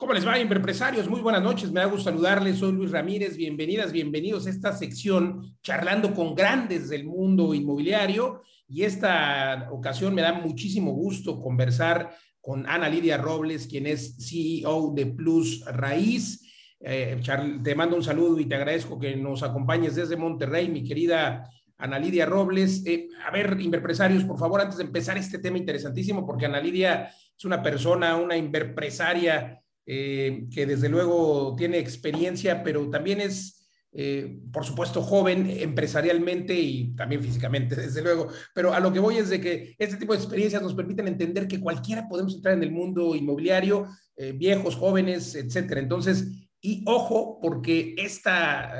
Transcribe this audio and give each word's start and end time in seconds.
¿Cómo 0.00 0.14
les 0.14 0.26
va, 0.26 0.38
empresarios? 0.38 1.10
Muy 1.10 1.20
buenas 1.20 1.42
noches, 1.42 1.70
me 1.70 1.80
da 1.80 1.84
gusto 1.84 2.04
saludarles. 2.04 2.56
Soy 2.56 2.72
Luis 2.72 2.90
Ramírez. 2.90 3.36
Bienvenidas, 3.36 3.92
bienvenidos 3.92 4.46
a 4.46 4.50
esta 4.50 4.72
sección 4.72 5.58
charlando 5.62 6.14
con 6.14 6.34
grandes 6.34 6.88
del 6.88 7.04
mundo 7.04 7.52
inmobiliario. 7.52 8.40
Y 8.66 8.84
esta 8.84 9.68
ocasión 9.70 10.14
me 10.14 10.22
da 10.22 10.32
muchísimo 10.32 10.92
gusto 10.92 11.38
conversar 11.42 12.16
con 12.40 12.66
Ana 12.66 12.88
Lidia 12.88 13.18
Robles, 13.18 13.66
quien 13.66 13.86
es 13.86 14.16
CEO 14.26 14.94
de 14.96 15.04
Plus 15.04 15.62
Raíz. 15.66 16.50
Eh, 16.80 17.20
te 17.62 17.74
mando 17.74 17.94
un 17.94 18.02
saludo 18.02 18.40
y 18.40 18.46
te 18.46 18.54
agradezco 18.54 18.98
que 18.98 19.14
nos 19.16 19.42
acompañes 19.42 19.96
desde 19.96 20.16
Monterrey, 20.16 20.70
mi 20.70 20.82
querida 20.82 21.46
Ana 21.76 21.98
Lidia 21.98 22.24
Robles. 22.24 22.86
Eh, 22.86 23.08
a 23.22 23.30
ver, 23.30 23.54
empresarios, 23.60 24.24
por 24.24 24.38
favor, 24.38 24.62
antes 24.62 24.78
de 24.78 24.84
empezar 24.84 25.18
este 25.18 25.40
tema 25.40 25.58
interesantísimo, 25.58 26.26
porque 26.26 26.46
Ana 26.46 26.58
Lidia 26.58 27.10
es 27.36 27.44
una 27.44 27.62
persona, 27.62 28.16
una 28.16 28.34
empresaria 28.34 29.59
eh, 29.86 30.46
que 30.52 30.66
desde 30.66 30.88
luego 30.88 31.54
tiene 31.56 31.78
experiencia, 31.78 32.62
pero 32.62 32.88
también 32.90 33.20
es, 33.20 33.68
eh, 33.92 34.38
por 34.52 34.64
supuesto, 34.64 35.02
joven 35.02 35.50
empresarialmente 35.50 36.54
y 36.54 36.94
también 36.94 37.22
físicamente, 37.22 37.74
desde 37.76 38.02
luego. 38.02 38.28
Pero 38.54 38.72
a 38.72 38.80
lo 38.80 38.92
que 38.92 39.00
voy 39.00 39.16
es 39.16 39.30
de 39.30 39.40
que 39.40 39.74
este 39.78 39.96
tipo 39.96 40.12
de 40.12 40.18
experiencias 40.18 40.62
nos 40.62 40.74
permiten 40.74 41.08
entender 41.08 41.48
que 41.48 41.60
cualquiera 41.60 42.08
podemos 42.08 42.34
entrar 42.34 42.54
en 42.54 42.62
el 42.62 42.72
mundo 42.72 43.14
inmobiliario, 43.14 43.88
eh, 44.16 44.32
viejos, 44.32 44.76
jóvenes, 44.76 45.34
etcétera. 45.34 45.80
Entonces, 45.80 46.26
y 46.60 46.84
ojo, 46.86 47.38
porque 47.40 47.94
esta 47.96 48.70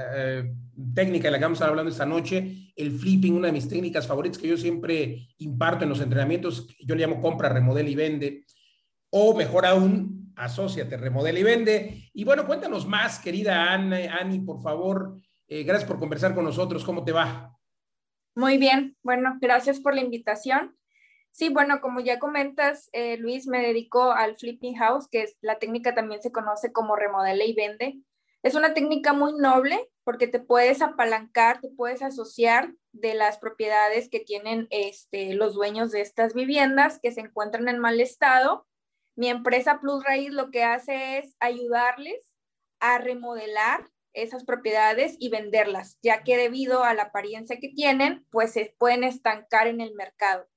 técnica 0.95 1.29
de 1.29 1.33
la 1.33 1.39
que 1.39 1.45
vamos 1.45 1.57
a 1.57 1.61
estar 1.61 1.71
hablando 1.71 1.91
esta 1.91 2.07
noche, 2.07 2.73
el 2.77 2.93
flipping, 2.93 3.35
una 3.35 3.49
de 3.49 3.53
mis 3.53 3.69
técnicas 3.69 4.07
favoritas 4.07 4.39
que 4.39 4.49
yo 4.49 4.57
siempre 4.57 5.29
imparto 5.39 5.85
en 5.85 5.91
los 5.91 6.01
entrenamientos, 6.01 6.67
yo 6.79 6.95
le 6.95 7.03
llamo 7.03 7.21
compra, 7.21 7.49
remodela 7.49 7.89
y 7.89 7.95
vende, 7.95 8.45
o 9.11 9.35
mejor 9.35 9.67
aún, 9.67 10.20
asóciate, 10.41 10.97
remodela 10.97 11.39
y 11.39 11.43
vende. 11.43 12.11
Y 12.13 12.25
bueno, 12.25 12.47
cuéntanos 12.47 12.87
más, 12.87 13.19
querida 13.19 13.73
Ana, 13.73 14.19
Ani, 14.19 14.41
por 14.41 14.61
favor. 14.63 15.21
Eh, 15.47 15.65
gracias 15.65 15.89
por 15.89 15.99
conversar 15.99 16.35
con 16.35 16.45
nosotros. 16.45 16.85
¿Cómo 16.85 17.05
te 17.05 17.13
va? 17.13 17.57
Muy 18.35 18.59
bien, 18.59 18.97
bueno, 19.03 19.37
gracias 19.41 19.81
por 19.81 19.95
la 19.95 20.01
invitación. 20.01 20.77
Sí, 21.33 21.49
bueno, 21.49 21.81
como 21.81 22.01
ya 22.01 22.19
comentas, 22.19 22.89
eh, 22.93 23.17
Luis, 23.17 23.47
me 23.47 23.61
dedico 23.61 24.13
al 24.13 24.37
flipping 24.37 24.77
house, 24.77 25.09
que 25.09 25.23
es 25.23 25.37
la 25.41 25.59
técnica 25.59 25.95
también 25.95 26.23
se 26.23 26.33
conoce 26.33 26.73
como 26.73 26.97
remodela 26.97 27.45
y 27.45 27.53
vende. 27.53 28.01
Es 28.43 28.55
una 28.55 28.73
técnica 28.73 29.13
muy 29.13 29.35
noble 29.35 29.91
porque 30.03 30.27
te 30.27 30.41
puedes 30.41 30.81
apalancar, 30.83 31.61
te 31.61 31.69
puedes 31.69 32.03
asociar 32.03 32.73
de 32.93 33.15
las 33.15 33.39
propiedades 33.39 34.09
que 34.09 34.21
tienen 34.21 34.67
este, 34.71 35.35
los 35.35 35.55
dueños 35.55 35.93
de 35.93 36.01
estas 36.01 36.35
viviendas 36.35 36.99
que 37.01 37.13
se 37.13 37.21
encuentran 37.21 37.69
en 37.69 37.79
mal 37.79 38.01
estado 38.01 38.67
mi 39.21 39.29
empresa 39.29 39.81
Plus 39.83 40.03
Raíz 40.03 40.33
lo 40.33 40.51
que 40.51 40.65
hace 40.65 41.19
es 41.19 41.37
ayudarles 41.41 42.35
a 42.81 42.97
remodelar 42.97 43.87
esas 44.15 44.45
propiedades 44.45 45.17
y 45.21 45.29
venderlas, 45.29 45.99
ya 46.03 46.23
que 46.23 46.39
debido 46.39 46.85
a 46.85 46.95
la 46.95 47.03
apariencia 47.03 47.59
que 47.61 47.69
tienen, 47.69 48.25
pues 48.31 48.53
se 48.53 48.75
pueden 48.79 49.05
estancar 49.05 49.67
en 49.67 49.83
el 49.83 49.95
mercado. 49.95 50.49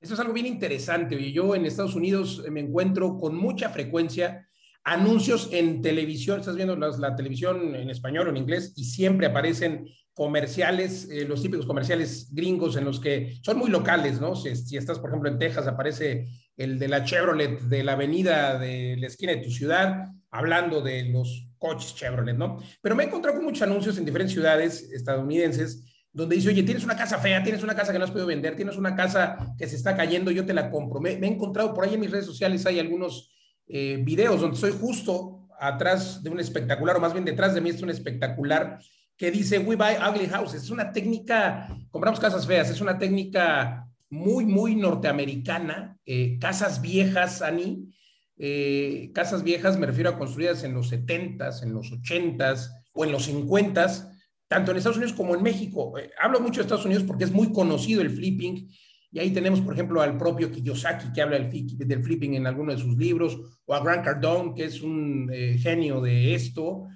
Eso 0.00 0.14
es 0.14 0.20
algo 0.20 0.32
bien 0.32 0.46
interesante. 0.46 1.30
Yo 1.30 1.54
en 1.54 1.66
Estados 1.66 1.94
Unidos 1.94 2.42
me 2.50 2.60
encuentro 2.60 3.18
con 3.18 3.36
mucha 3.36 3.68
frecuencia 3.68 4.48
anuncios 4.82 5.50
en 5.52 5.82
televisión, 5.82 6.40
estás 6.40 6.56
viendo 6.56 6.74
la, 6.74 7.16
televisión 7.16 7.74
en 7.74 7.90
español 7.90 8.28
o 8.28 8.30
en 8.30 8.38
inglés 8.38 8.72
y 8.76 8.84
siempre 8.84 9.26
aparecen 9.26 9.86
comerciales, 10.14 11.10
eh, 11.10 11.26
los 11.26 11.42
típicos 11.42 11.66
comerciales 11.66 12.32
gringos 12.32 12.76
en 12.76 12.86
los 12.86 12.98
que 12.98 13.36
son 13.42 13.58
muy 13.58 13.68
locales, 13.68 14.22
¿no? 14.22 14.34
Si, 14.34 14.56
si, 14.56 14.78
estás, 14.78 14.98
por 14.98 15.10
ejemplo, 15.10 15.28
en 15.28 15.38
Texas, 15.38 15.66
aparece 15.66 16.28
el 16.56 16.78
de 16.78 16.88
la 16.88 17.04
Chevrolet 17.04 17.60
de 17.60 17.84
la 17.84 17.92
avenida 17.92 18.58
de 18.58 18.96
la 18.98 19.06
esquina 19.06 19.32
de 19.32 19.42
tu 19.42 19.50
ciudad, 19.50 20.06
hablando 20.30 20.80
de 20.80 21.04
los 21.04 21.48
coches 21.58 21.94
Chevrolet, 21.94 22.36
¿no? 22.36 22.58
Pero 22.80 22.94
me 22.94 23.04
he 23.04 23.06
encontrado 23.06 23.36
con 23.36 23.44
muchos 23.44 23.62
anuncios 23.62 23.98
en 23.98 24.04
diferentes 24.04 24.32
ciudades 24.32 24.90
estadounidenses 24.92 25.84
donde 26.12 26.36
dice, 26.36 26.48
oye, 26.48 26.62
tienes 26.62 26.82
una 26.82 26.96
casa 26.96 27.18
fea, 27.18 27.42
tienes 27.42 27.62
una 27.62 27.74
casa 27.74 27.92
que 27.92 27.98
no 27.98 28.04
has 28.04 28.10
podido 28.10 28.26
vender, 28.26 28.56
tienes 28.56 28.78
una 28.78 28.96
casa 28.96 29.54
que 29.58 29.68
se 29.68 29.76
está 29.76 29.94
cayendo, 29.94 30.30
yo 30.30 30.46
te 30.46 30.54
la 30.54 30.70
compro. 30.70 30.98
Me, 30.98 31.10
he 31.10 31.26
encontrado 31.26 31.74
por 31.74 31.84
ahí 31.84 31.92
en 31.92 32.00
mis 32.00 32.10
redes 32.10 32.24
sociales, 32.24 32.64
hay 32.64 32.78
algunos 32.78 33.30
eh, 33.68 34.00
videos 34.02 34.40
donde 34.40 34.54
estoy 34.54 34.72
justo 34.72 35.46
atrás 35.60 36.22
de 36.22 36.30
un 36.30 36.40
espectacular, 36.40 36.96
o 36.96 37.00
más 37.00 37.12
bien 37.12 37.26
detrás 37.26 37.54
de 37.54 37.60
mí 37.60 37.68
es 37.68 37.82
un 37.82 37.90
espectacular 37.90 38.78
que 39.14 39.30
dice, 39.30 39.58
we 39.58 39.76
buy 39.76 39.94
ugly 40.08 40.26
houses. 40.26 40.62
Es 40.62 40.70
una 40.70 40.90
técnica, 40.90 41.68
compramos 41.90 42.18
casas 42.18 42.46
feas, 42.46 42.70
es 42.70 42.80
una 42.80 42.98
técnica 42.98 43.86
muy, 44.10 44.46
muy 44.46 44.76
norteamericana, 44.76 45.98
eh, 46.04 46.38
casas 46.40 46.80
viejas, 46.80 47.42
Ani, 47.42 47.92
eh, 48.38 49.10
casas 49.14 49.42
viejas 49.42 49.78
me 49.78 49.86
refiero 49.86 50.10
a 50.10 50.18
construidas 50.18 50.62
en 50.64 50.74
los 50.74 50.92
70s, 50.92 51.62
en 51.62 51.72
los 51.72 51.90
80s 51.90 52.70
o 52.92 53.04
en 53.04 53.12
los 53.12 53.28
50s, 53.28 54.08
tanto 54.48 54.70
en 54.70 54.76
Estados 54.76 54.98
Unidos 54.98 55.14
como 55.14 55.34
en 55.34 55.42
México. 55.42 55.98
Eh, 55.98 56.10
hablo 56.20 56.40
mucho 56.40 56.60
de 56.60 56.62
Estados 56.62 56.84
Unidos 56.84 57.04
porque 57.04 57.24
es 57.24 57.32
muy 57.32 57.52
conocido 57.52 58.02
el 58.02 58.10
flipping 58.10 58.68
y 59.10 59.18
ahí 59.18 59.30
tenemos, 59.30 59.60
por 59.60 59.74
ejemplo, 59.74 60.02
al 60.02 60.18
propio 60.18 60.52
Kiyosaki 60.52 61.12
que 61.12 61.22
habla 61.22 61.38
del, 61.38 61.76
del 61.76 62.02
flipping 62.02 62.34
en 62.34 62.46
alguno 62.46 62.72
de 62.72 62.78
sus 62.78 62.96
libros, 62.96 63.38
o 63.64 63.74
a 63.74 63.82
Grant 63.82 64.04
Cardone, 64.04 64.52
que 64.54 64.64
es 64.64 64.82
un 64.82 65.30
genio 65.58 66.02
de 66.02 66.34
esto, 66.34 66.88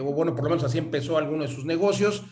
o 0.00 0.12
bueno, 0.12 0.34
por 0.34 0.44
lo 0.44 0.50
menos 0.50 0.64
así 0.64 0.76
empezó 0.76 1.16
alguno 1.16 1.44
de 1.44 1.48
sus 1.48 1.64
negocios. 1.64 2.24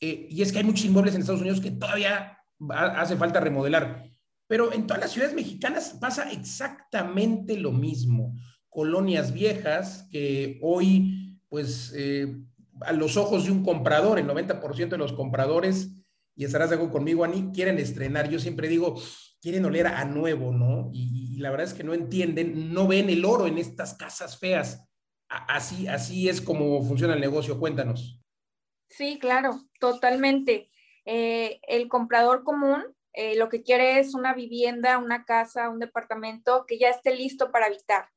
y 0.00 0.40
es 0.40 0.52
que 0.52 0.58
hay 0.58 0.64
muchos 0.64 0.86
inmuebles 0.86 1.14
en 1.14 1.20
Estados 1.20 1.42
Unidos 1.42 1.60
que 1.60 1.72
todavía 1.72 2.37
hace 2.70 3.16
falta 3.16 3.40
remodelar. 3.40 4.04
Pero 4.46 4.72
en 4.72 4.86
todas 4.86 5.02
las 5.02 5.12
ciudades 5.12 5.34
mexicanas 5.34 5.96
pasa 6.00 6.30
exactamente 6.30 7.56
lo 7.58 7.70
mismo. 7.70 8.34
Colonias 8.68 9.32
viejas 9.32 10.08
que 10.10 10.58
hoy, 10.62 11.38
pues, 11.48 11.92
eh, 11.94 12.34
a 12.80 12.92
los 12.92 13.16
ojos 13.16 13.44
de 13.44 13.52
un 13.52 13.62
comprador, 13.62 14.18
el 14.18 14.26
90% 14.26 14.96
de 14.96 14.98
los 14.98 15.12
compradores, 15.12 15.90
y 16.34 16.44
estarás 16.44 16.70
de 16.70 16.76
acuerdo 16.76 16.92
conmigo, 16.92 17.24
Ani, 17.24 17.50
quieren 17.52 17.78
estrenar. 17.78 18.30
Yo 18.30 18.38
siempre 18.38 18.68
digo, 18.68 19.00
quieren 19.42 19.64
oler 19.64 19.88
a 19.88 20.04
nuevo, 20.04 20.52
¿no? 20.52 20.88
Y, 20.92 21.34
y, 21.34 21.38
la 21.38 21.50
verdad 21.50 21.66
es 21.66 21.74
que 21.74 21.84
no 21.84 21.94
entienden, 21.94 22.72
no 22.72 22.86
ven 22.86 23.10
el 23.10 23.24
oro 23.24 23.46
en 23.46 23.58
estas 23.58 23.94
casas 23.94 24.38
feas. 24.38 24.84
Así, 25.28 25.88
así 25.88 26.28
es 26.28 26.40
como 26.40 26.82
funciona 26.84 27.14
el 27.14 27.20
negocio. 27.20 27.58
Cuéntanos. 27.58 28.22
Sí, 28.88 29.18
claro, 29.20 29.64
totalmente. 29.78 30.70
Eh, 31.10 31.60
el 31.66 31.88
comprador 31.88 32.44
común 32.44 32.84
eh, 33.14 33.34
lo 33.36 33.48
que 33.48 33.62
quiere 33.62 33.98
es 33.98 34.14
una 34.14 34.34
vivienda, 34.34 34.98
una 34.98 35.24
casa, 35.24 35.70
un 35.70 35.78
departamento 35.78 36.66
que 36.66 36.78
ya 36.78 36.90
esté 36.90 37.16
listo 37.16 37.50
para 37.50 37.66
habitar. 37.66 38.10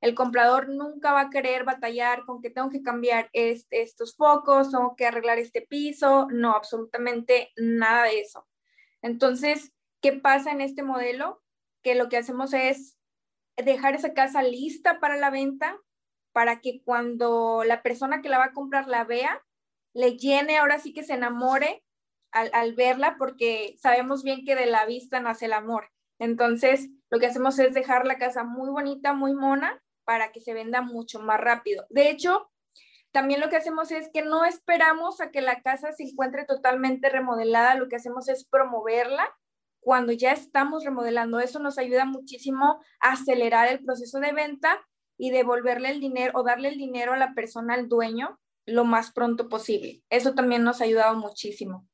El 0.00 0.14
comprador 0.14 0.68
nunca 0.68 1.12
va 1.12 1.22
a 1.22 1.30
querer 1.30 1.64
batallar 1.64 2.24
con 2.24 2.40
que 2.40 2.50
tengo 2.50 2.70
que 2.70 2.82
cambiar 2.82 3.28
estos 3.32 4.16
focos, 4.16 4.70
tengo 4.70 4.94
que 4.96 5.06
arreglar 5.06 5.38
este 5.38 5.60
piso, 5.60 6.28
no, 6.30 6.52
absolutamente 6.52 7.52
nada 7.56 8.04
de 8.04 8.20
eso. 8.20 8.46
Entonces, 9.02 9.72
¿qué 10.00 10.12
pasa 10.12 10.52
en 10.52 10.60
este 10.60 10.82
modelo? 10.82 11.42
Que 11.82 11.94
lo 11.94 12.08
que 12.08 12.16
hacemos 12.16 12.54
es 12.54 12.96
dejar 13.56 13.94
esa 13.94 14.14
casa 14.14 14.42
lista 14.42 15.00
para 15.00 15.16
la 15.16 15.30
venta, 15.30 15.78
para 16.32 16.60
que 16.60 16.80
cuando 16.82 17.62
la 17.64 17.82
persona 17.82 18.22
que 18.22 18.28
la 18.28 18.38
va 18.38 18.44
a 18.46 18.52
comprar 18.52 18.86
la 18.86 19.04
vea, 19.04 19.44
le 19.92 20.16
llene, 20.16 20.58
ahora 20.58 20.78
sí 20.78 20.94
que 20.94 21.02
se 21.02 21.14
enamore 21.14 21.82
al, 22.36 22.74
verla 22.74 23.16
porque 23.18 23.76
sabemos 23.80 24.22
bien 24.22 24.44
que 24.44 24.54
de 24.54 24.66
la 24.66 24.86
vista 24.86 25.20
nace 25.20 25.46
el 25.46 25.52
amor. 25.52 25.90
Entonces, 26.18 26.88
lo 27.10 27.18
que 27.18 27.26
hacemos 27.26 27.58
es 27.58 27.74
dejar 27.74 28.06
la 28.06 28.18
casa 28.18 28.44
muy 28.44 28.68
bonita, 28.70 29.12
muy 29.12 29.34
mona, 29.34 29.82
para 30.04 30.32
que 30.32 30.40
se 30.40 30.54
venda 30.54 30.82
mucho 30.82 31.20
más 31.20 31.40
rápido. 31.40 31.86
De 31.90 32.10
hecho, 32.10 32.50
también 33.10 33.40
lo 33.40 33.48
que 33.48 33.56
hacemos 33.56 33.90
es 33.90 34.10
que 34.12 34.22
no 34.22 34.44
esperamos 34.44 35.20
a 35.20 35.30
que 35.30 35.40
la 35.40 35.62
casa 35.62 35.92
se 35.92 36.04
encuentre 36.04 36.44
totalmente 36.44 37.08
remodelada, 37.08 37.74
lo 37.74 37.88
que 37.88 37.96
hacemos 37.96 38.28
es 38.28 38.44
promoverla 38.44 39.34
cuando 39.80 40.12
ya 40.12 40.32
estamos 40.32 40.84
remodelando. 40.84 41.40
Eso 41.40 41.58
nos 41.58 41.78
ayuda 41.78 42.04
muchísimo 42.04 42.80
a 43.00 43.12
acelerar 43.12 43.68
el 43.68 43.84
proceso 43.84 44.20
de 44.20 44.32
venta 44.32 44.86
y 45.18 45.30
devolverle 45.30 45.90
el 45.90 46.00
dinero 46.00 46.32
o 46.34 46.44
darle 46.44 46.68
el 46.68 46.76
dinero 46.76 47.14
a 47.14 47.16
la 47.16 47.34
persona, 47.34 47.74
al 47.74 47.88
dueño, 47.88 48.38
lo 48.66 48.84
más 48.84 49.12
pronto 49.12 49.48
posible. 49.48 50.02
Eso 50.10 50.34
también 50.34 50.62
nos 50.64 50.80
ha 50.80 50.84
ayudado 50.84 51.16
muchísimo. 51.16 51.88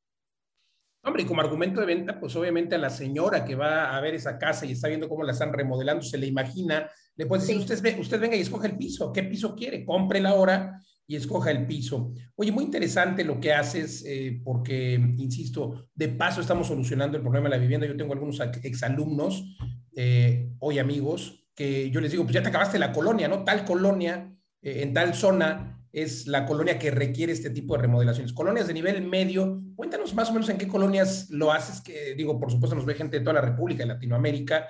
Hombre, 1.05 1.25
y 1.25 1.27
como 1.27 1.41
argumento 1.41 1.81
de 1.81 1.87
venta, 1.87 2.21
pues 2.21 2.37
obviamente 2.37 2.77
a 2.77 2.79
la 2.79 2.91
señora 2.91 3.45
que 3.45 3.57
va 3.57 3.97
a 3.97 4.01
ver 4.01 4.15
esa 4.15 4.39
casa 4.39 4.65
y 4.67 4.73
está 4.73 4.87
viendo 4.87 5.09
cómo 5.09 5.25
la 5.25 5.33
están 5.33 5.53
remodelando, 5.53 6.03
se 6.03 6.17
le 6.17 6.29
imagina, 6.29 6.89
le 7.17 7.27
puedes 7.27 7.47
decir, 7.47 7.61
usted, 7.61 7.99
usted 7.99 8.21
venga 8.21 8.37
y 8.37 8.41
escoja 8.41 8.69
el 8.69 8.77
piso, 8.77 9.13
¿qué 9.13 9.25
piso 9.25 9.57
quiere? 9.57 9.85
Compre 9.85 10.21
la 10.21 10.35
hora 10.35 10.81
y 11.07 11.17
escoja 11.17 11.51
el 11.51 11.67
piso. 11.67 12.13
Oye, 12.37 12.53
muy 12.53 12.65
interesante 12.65 13.25
lo 13.25 13.41
que 13.41 13.53
haces, 13.53 14.05
eh, 14.07 14.41
porque, 14.45 14.95
insisto, 14.95 15.89
de 15.95 16.09
paso 16.09 16.41
estamos 16.41 16.69
solucionando 16.69 17.17
el 17.17 17.23
problema 17.23 17.49
de 17.49 17.57
la 17.57 17.61
vivienda. 17.61 17.87
Yo 17.87 17.97
tengo 17.97 18.13
algunos 18.13 18.41
exalumnos, 18.63 19.57
eh, 19.97 20.51
hoy 20.61 20.79
amigos, 20.79 21.45
que 21.55 21.91
yo 21.91 22.01
les 22.01 22.13
digo, 22.13 22.23
pues 22.23 22.35
ya 22.35 22.43
te 22.43 22.49
acabaste 22.49 22.79
la 22.79 22.93
colonia, 22.93 23.29
¿no? 23.29 23.45
Tal 23.45 23.65
colonia, 23.65 24.33
eh, 24.63 24.83
en 24.83 24.95
tal 24.95 25.15
zona, 25.15 25.82
es 25.93 26.27
la 26.27 26.47
colonia 26.47 26.79
que 26.79 26.91
requiere 26.91 27.33
este 27.33 27.51
tipo 27.51 27.77
de 27.77 27.83
remodelaciones. 27.83 28.33
Colonias 28.33 28.67
de 28.67 28.75
nivel 28.75 29.07
medio, 29.07 29.63
cuéntanos 29.77 30.15
más 30.15 30.31
o 30.31 30.33
menos 30.33 30.49
en 30.49 30.57
qué 30.57 30.67
colonias 30.67 31.29
lo 31.31 31.53
haces, 31.53 31.83
que 31.83 32.15
digo, 32.15 32.41
por 32.41 32.51
supuesto 32.51 32.75
nos 32.75 32.87
ve 32.87 32.95
gente 32.95 33.19
de 33.19 33.25
toda 33.25 33.35
la 33.35 33.43
República, 33.43 33.83
de 33.83 33.89
Latinoamérica, 33.95 34.69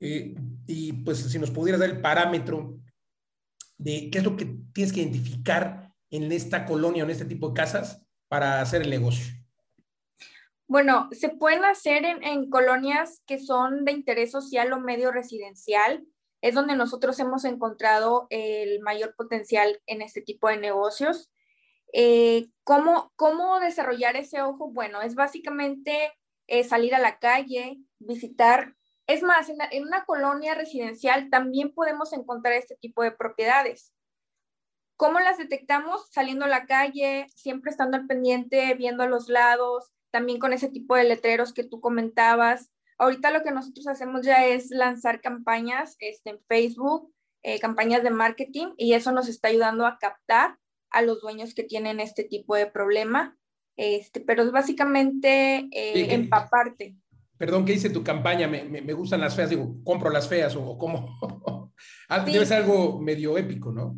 eh, 0.00 0.34
y 0.66 0.92
pues 1.04 1.18
si 1.18 1.38
nos 1.38 1.50
pudieras 1.50 1.80
dar 1.80 1.90
el 1.90 2.00
parámetro 2.00 2.78
de 3.76 4.10
qué 4.10 4.18
es 4.18 4.24
lo 4.24 4.36
que 4.36 4.56
tienes 4.72 4.92
que 4.92 5.02
identificar 5.02 5.92
en 6.10 6.32
esta 6.32 6.64
colonia 6.64 7.02
o 7.02 7.06
en 7.06 7.12
este 7.12 7.24
tipo 7.24 7.48
de 7.48 7.54
casas 7.54 8.02
para 8.28 8.60
hacer 8.60 8.82
el 8.82 8.90
negocio. 8.90 9.34
Bueno, 10.66 11.08
se 11.12 11.28
pueden 11.28 11.64
hacer 11.64 12.04
en, 12.04 12.22
en, 12.22 12.48
colonias 12.48 13.22
que 13.26 13.38
son 13.38 13.84
de 13.84 13.92
interés 13.92 14.30
social 14.30 14.72
o 14.72 14.80
medio 14.80 15.12
residencial. 15.12 16.06
Es 16.42 16.54
donde 16.54 16.76
nosotros 16.76 17.18
hemos 17.20 17.44
encontrado 17.44 18.26
el 18.28 18.80
mayor 18.80 19.14
potencial 19.14 19.80
en 19.86 20.02
este 20.02 20.20
tipo 20.20 20.48
de 20.48 20.58
negocios. 20.58 21.30
Eh, 21.92 22.48
¿cómo, 22.64 23.12
¿Cómo 23.16 23.60
desarrollar 23.60 24.16
ese 24.16 24.42
ojo? 24.42 24.70
Bueno, 24.70 25.02
es 25.02 25.14
básicamente 25.14 26.12
eh, 26.48 26.64
salir 26.64 26.94
a 26.96 26.98
la 26.98 27.18
calle, 27.20 27.78
visitar. 28.00 28.74
Es 29.06 29.22
más, 29.22 29.48
en, 29.48 29.58
en 29.70 29.84
una 29.84 30.04
colonia 30.04 30.54
residencial 30.54 31.30
también 31.30 31.72
podemos 31.72 32.12
encontrar 32.12 32.54
este 32.54 32.76
tipo 32.76 33.02
de 33.04 33.12
propiedades. 33.12 33.92
¿Cómo 34.96 35.20
las 35.20 35.38
detectamos? 35.38 36.08
Saliendo 36.10 36.44
a 36.46 36.48
la 36.48 36.66
calle, 36.66 37.28
siempre 37.34 37.70
estando 37.70 37.96
al 37.96 38.06
pendiente, 38.06 38.74
viendo 38.74 39.04
a 39.04 39.08
los 39.08 39.28
lados, 39.28 39.92
también 40.10 40.40
con 40.40 40.52
ese 40.52 40.68
tipo 40.68 40.96
de 40.96 41.04
letreros 41.04 41.52
que 41.52 41.64
tú 41.64 41.80
comentabas. 41.80 42.71
Ahorita 43.02 43.32
lo 43.32 43.42
que 43.42 43.50
nosotros 43.50 43.88
hacemos 43.88 44.24
ya 44.24 44.46
es 44.46 44.70
lanzar 44.70 45.20
campañas 45.20 45.96
este, 45.98 46.30
en 46.30 46.38
Facebook, 46.46 47.12
eh, 47.42 47.58
campañas 47.58 48.04
de 48.04 48.10
marketing, 48.10 48.68
y 48.76 48.92
eso 48.92 49.10
nos 49.10 49.26
está 49.26 49.48
ayudando 49.48 49.86
a 49.86 49.98
captar 49.98 50.56
a 50.88 51.02
los 51.02 51.20
dueños 51.20 51.52
que 51.52 51.64
tienen 51.64 51.98
este 51.98 52.22
tipo 52.22 52.54
de 52.54 52.66
problema. 52.66 53.36
Este, 53.76 54.20
pero 54.20 54.44
es 54.44 54.52
básicamente 54.52 55.68
eh, 55.72 56.14
empaparte. 56.14 56.94
Perdón, 57.36 57.64
¿qué 57.64 57.72
dice 57.72 57.90
tu 57.90 58.04
campaña? 58.04 58.46
Me, 58.46 58.62
me, 58.62 58.92
gustan 58.92 59.20
las 59.20 59.34
feas, 59.34 59.50
digo, 59.50 59.82
compro 59.82 60.08
las 60.08 60.28
feas 60.28 60.54
o, 60.54 60.78
cómo. 60.78 61.18
Ah, 62.08 62.20
debe 62.20 62.46
ser 62.46 62.58
algo 62.58 63.00
medio 63.00 63.36
épico, 63.36 63.72
¿no? 63.72 63.96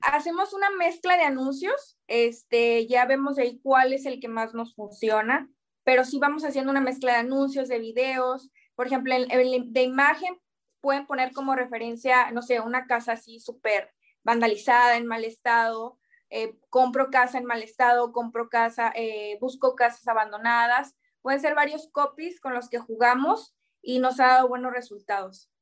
Hacemos 0.00 0.52
una 0.52 0.68
mezcla 0.76 1.16
de 1.16 1.22
anuncios, 1.22 1.96
este, 2.06 2.86
ya 2.86 3.06
vemos 3.06 3.38
ahí 3.38 3.58
cuál 3.62 3.94
es 3.94 4.04
el 4.04 4.20
que 4.20 4.28
más 4.28 4.52
nos 4.52 4.74
funciona, 4.74 5.48
pero 5.86 6.04
sí 6.04 6.18
vamos 6.18 6.44
haciendo 6.44 6.72
una 6.72 6.80
mezcla 6.80 7.12
de 7.12 7.18
anuncios, 7.18 7.68
de 7.68 7.78
videos, 7.78 8.50
por 8.74 8.88
ejemplo, 8.88 9.14
de 9.14 9.82
imagen 9.82 10.36
pueden 10.80 11.06
poner 11.06 11.30
como 11.32 11.54
referencia, 11.54 12.32
no 12.32 12.42
sé, 12.42 12.58
una 12.58 12.88
casa 12.88 13.12
así 13.12 13.38
súper 13.38 13.92
vandalizada, 14.24 14.96
en 14.96 15.06
mal 15.06 15.24
estado, 15.24 15.96
eh, 16.28 16.58
compro 16.70 17.08
casa 17.10 17.38
en 17.38 17.44
mal 17.44 17.62
estado, 17.62 18.12
compro 18.12 18.48
casa, 18.48 18.92
eh, 18.96 19.38
busco 19.40 19.76
casas 19.76 20.08
abandonadas. 20.08 20.96
Pueden 21.22 21.40
ser 21.40 21.54
varios 21.54 21.88
copies 21.92 22.40
con 22.40 22.52
los 22.52 22.68
que 22.68 22.78
jugamos 22.78 23.54
y 23.80 24.00
nos 24.00 24.18
ha 24.18 24.26
dado 24.26 24.48
buenos 24.48 24.72
resultados. 24.72 25.52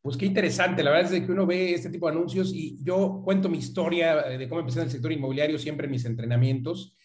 Pues 0.00 0.16
qué 0.16 0.26
interesante, 0.26 0.84
la 0.84 0.92
verdad 0.92 1.12
es 1.12 1.26
que 1.26 1.32
uno 1.32 1.44
ve 1.44 1.74
este 1.74 1.90
tipo 1.90 2.06
de 2.06 2.12
anuncios 2.12 2.52
y 2.54 2.78
yo 2.84 3.20
cuento 3.24 3.48
mi 3.48 3.58
historia 3.58 4.22
de 4.22 4.48
cómo 4.48 4.60
empecé 4.60 4.78
en 4.78 4.86
el 4.86 4.92
sector 4.92 5.10
inmobiliario 5.10 5.58
siempre 5.58 5.86
en 5.86 5.92
mis 5.92 6.04
entrenamientos. 6.04 6.96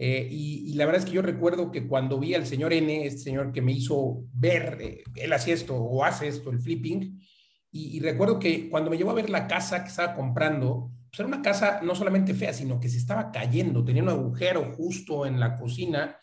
Eh, 0.00 0.28
y, 0.30 0.74
la 0.74 0.86
verdad 0.86 1.02
es 1.02 1.06
que 1.06 1.16
yo 1.16 1.22
recuerdo 1.22 1.72
que 1.72 1.88
cuando 1.88 2.20
vi 2.20 2.34
al 2.34 2.46
señor 2.46 2.72
N, 2.72 3.04
este 3.04 3.18
señor 3.20 3.52
que 3.52 3.60
me 3.60 3.72
hizo 3.72 4.22
ver, 4.32 5.02
él 5.16 5.32
hacía 5.32 5.54
esto 5.54 5.74
o 5.76 6.04
hace 6.04 6.28
esto, 6.28 6.50
el 6.50 6.60
flipping, 6.60 7.20
y, 7.72 7.96
y, 7.96 8.00
recuerdo 8.00 8.38
que 8.38 8.70
cuando 8.70 8.90
me 8.90 8.96
llevó 8.96 9.10
a 9.10 9.14
ver 9.14 9.28
la 9.28 9.48
casa 9.48 9.82
que 9.82 9.90
estaba 9.90 10.14
comprando, 10.14 10.92
pues, 11.10 11.20
era 11.20 11.28
una 11.28 11.42
casa 11.42 11.80
no 11.82 11.94
solamente 11.94 12.34
fea, 12.34 12.52
sino 12.52 12.78
que 12.78 12.88
se 12.88 12.98
estaba 12.98 13.30
cayendo, 13.32 13.84
tenía 13.84 14.02
un 14.02 14.10
agujero 14.10 14.72
justo 14.76 15.26
en 15.26 15.40
la 15.40 15.56
cocina. 15.56 16.16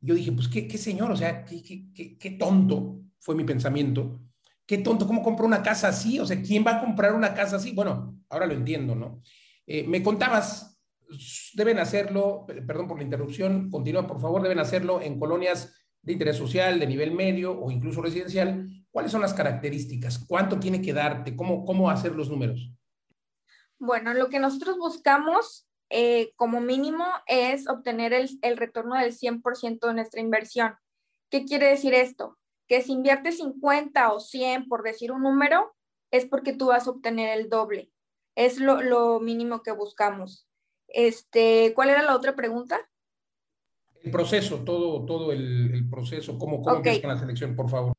Yo 0.00 0.14
dije, 0.14 0.32
pues 0.32 0.48
qué, 0.48 0.66
qué 0.66 0.78
señor, 0.78 1.10
o 1.10 1.16
sea, 1.16 1.44
qué, 1.44 1.62
qué, 1.62 2.16
qué, 2.18 2.30
tonto 2.32 3.00
fue 3.18 3.34
mi 3.34 3.44
pensamiento. 3.44 4.20
Qué 4.66 4.78
tonto, 4.78 5.06
¿cómo 5.06 5.22
compró 5.22 5.46
una 5.46 5.62
casa 5.62 5.88
así? 5.88 6.18
O 6.20 6.26
sea, 6.26 6.40
¿quién 6.40 6.64
va 6.66 6.76
a 6.76 6.80
comprar 6.80 7.14
una 7.14 7.34
casa 7.34 7.56
así? 7.56 7.72
Bueno, 7.72 8.16
ahora 8.28 8.46
lo 8.46 8.54
entiendo, 8.54 8.94
¿no? 8.94 9.20
Eh, 9.66 9.86
me 9.86 10.02
contabas, 10.02 10.69
deben 11.54 11.78
hacerlo, 11.78 12.46
perdón 12.66 12.88
por 12.88 12.98
la 12.98 13.04
interrupción, 13.04 13.70
continúa 13.70 14.06
por 14.06 14.20
favor, 14.20 14.42
deben 14.42 14.58
hacerlo 14.58 15.00
en 15.00 15.18
colonias 15.18 15.74
de 16.02 16.12
interés 16.12 16.36
social, 16.36 16.78
de 16.78 16.86
nivel 16.86 17.12
medio 17.12 17.58
o 17.58 17.70
incluso 17.70 18.02
residencial. 18.02 18.66
¿Cuáles 18.90 19.12
son 19.12 19.20
las 19.20 19.34
características? 19.34 20.24
¿Cuánto 20.26 20.58
tiene 20.58 20.82
que 20.82 20.92
darte? 20.92 21.36
¿Cómo, 21.36 21.64
cómo 21.64 21.90
hacer 21.90 22.12
los 22.12 22.30
números? 22.30 22.72
Bueno, 23.78 24.12
lo 24.14 24.28
que 24.28 24.38
nosotros 24.38 24.78
buscamos 24.78 25.68
eh, 25.90 26.32
como 26.36 26.60
mínimo 26.60 27.04
es 27.26 27.68
obtener 27.68 28.12
el, 28.12 28.30
el 28.42 28.56
retorno 28.56 28.96
del 28.96 29.12
100% 29.12 29.86
de 29.86 29.94
nuestra 29.94 30.20
inversión. 30.20 30.74
¿Qué 31.30 31.44
quiere 31.44 31.68
decir 31.68 31.94
esto? 31.94 32.38
Que 32.68 32.82
si 32.82 32.92
inviertes 32.92 33.38
50 33.38 34.12
o 34.12 34.20
100, 34.20 34.68
por 34.68 34.82
decir 34.82 35.12
un 35.12 35.22
número, 35.22 35.74
es 36.10 36.26
porque 36.26 36.52
tú 36.52 36.66
vas 36.66 36.86
a 36.86 36.90
obtener 36.90 37.38
el 37.38 37.48
doble. 37.48 37.90
Es 38.36 38.58
lo, 38.58 38.80
lo 38.82 39.20
mínimo 39.20 39.62
que 39.62 39.72
buscamos. 39.72 40.49
Este, 40.90 41.72
¿Cuál 41.74 41.90
era 41.90 42.02
la 42.02 42.16
otra 42.16 42.34
pregunta? 42.34 42.78
El 44.02 44.10
proceso, 44.10 44.64
todo, 44.64 45.04
todo 45.04 45.32
el, 45.32 45.74
el 45.74 45.88
proceso, 45.88 46.38
¿cómo, 46.38 46.62
cómo 46.62 46.78
okay. 46.78 47.00
la 47.02 47.18
selección, 47.18 47.54
por 47.54 47.68
favor? 47.68 47.92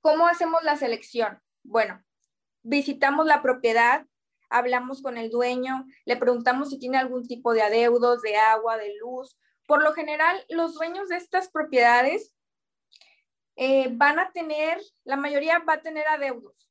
¿Cómo 0.00 0.26
hacemos 0.26 0.62
la 0.62 0.76
selección? 0.76 1.40
Bueno, 1.62 2.02
visitamos 2.62 3.26
la 3.26 3.42
propiedad, 3.42 4.06
hablamos 4.48 5.02
con 5.02 5.18
el 5.18 5.30
dueño, 5.30 5.86
le 6.04 6.16
preguntamos 6.16 6.70
si 6.70 6.78
tiene 6.78 6.98
algún 6.98 7.26
tipo 7.26 7.52
de 7.52 7.62
adeudos 7.62 8.22
de 8.22 8.36
agua, 8.36 8.78
de 8.78 8.94
luz. 9.00 9.36
Por 9.66 9.82
lo 9.82 9.92
general, 9.92 10.42
los 10.48 10.74
dueños 10.74 11.08
de 11.08 11.16
estas 11.16 11.50
propiedades 11.50 12.34
eh, 13.56 13.88
van 13.92 14.18
a 14.18 14.32
tener, 14.32 14.80
la 15.04 15.16
mayoría 15.16 15.58
va 15.58 15.74
a 15.74 15.82
tener 15.82 16.06
adeudos. 16.06 16.70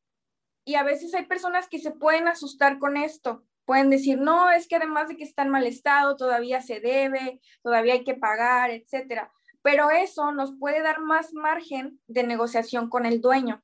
Y 0.65 0.75
a 0.75 0.83
veces 0.83 1.13
hay 1.13 1.25
personas 1.25 1.67
que 1.67 1.79
se 1.79 1.91
pueden 1.91 2.27
asustar 2.27 2.79
con 2.79 2.97
esto. 2.97 3.45
Pueden 3.67 3.91
decir, 3.91 4.17
no, 4.17 4.49
es 4.49 4.67
que 4.67 4.77
además 4.77 5.09
de 5.09 5.15
que 5.15 5.23
está 5.23 5.43
en 5.43 5.49
mal 5.49 5.67
estado, 5.67 6.15
todavía 6.15 6.63
se 6.63 6.79
debe, 6.79 7.39
todavía 7.61 7.93
hay 7.93 8.03
que 8.03 8.15
pagar, 8.15 8.71
etcétera. 8.71 9.31
Pero 9.61 9.91
eso 9.91 10.31
nos 10.31 10.57
puede 10.57 10.81
dar 10.81 11.01
más 11.01 11.35
margen 11.35 12.01
de 12.07 12.23
negociación 12.23 12.89
con 12.89 13.05
el 13.05 13.21
dueño. 13.21 13.63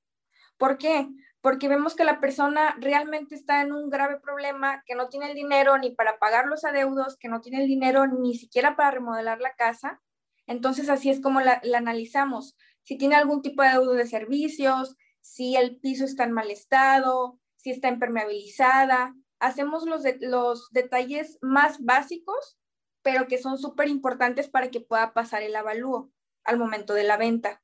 ¿Por 0.58 0.78
qué? 0.78 1.10
porque 1.44 1.68
vemos 1.68 1.94
que 1.94 2.06
la 2.06 2.22
persona 2.22 2.74
realmente 2.80 3.36
está 3.36 3.60
en 3.60 3.74
un 3.74 3.90
grave 3.90 4.18
problema, 4.18 4.82
que 4.86 4.96
no 4.96 5.10
tiene 5.10 5.30
el 5.30 5.36
dinero 5.36 5.78
ni 5.78 5.92
para 5.92 6.18
pagar 6.18 6.46
los 6.46 6.64
adeudos, 6.64 7.18
que 7.18 7.28
no 7.28 7.42
tiene 7.42 7.62
el 7.62 7.68
dinero 7.68 8.08
ni 8.08 8.38
siquiera 8.38 8.78
para 8.78 8.92
remodelar 8.92 9.42
la 9.42 9.54
casa. 9.54 10.02
Entonces 10.48 10.88
así 10.88 11.10
es 11.10 11.20
como 11.20 11.42
la, 11.42 11.62
analizamos. 11.76 12.56
Si 12.84 12.98
tiene 12.98 13.16
algún 13.16 13.42
tipo 13.42 13.62
de 13.62 13.68
adeudo 13.68 13.92
de 13.92 14.08
servicios, 14.08 14.96
si 15.20 15.58
el 15.58 15.82
piso 15.82 16.06
está 16.06 16.24
en 16.24 16.32
mal 16.32 16.50
estado, 16.50 17.42
si 17.58 17.72
está 17.72 17.90
impermeabilizada. 17.90 19.14
Hacemos 19.44 19.86
los, 19.86 20.04
de, 20.04 20.18
los 20.22 20.72
detalles 20.72 21.38
más 21.42 21.84
básicos, 21.84 22.58
pero 23.02 23.28
que 23.28 23.38
son 23.38 23.58
súper 23.58 23.90
importantes 23.90 24.48
para 24.48 24.72
que 24.72 24.80
pueda 24.80 25.14
pasar 25.14 25.42
el 25.44 25.54
avalúo 25.54 26.14
al 26.46 26.58
momento 26.58 26.94
de 26.94 27.04
la 27.04 27.18
venta. 27.18 27.62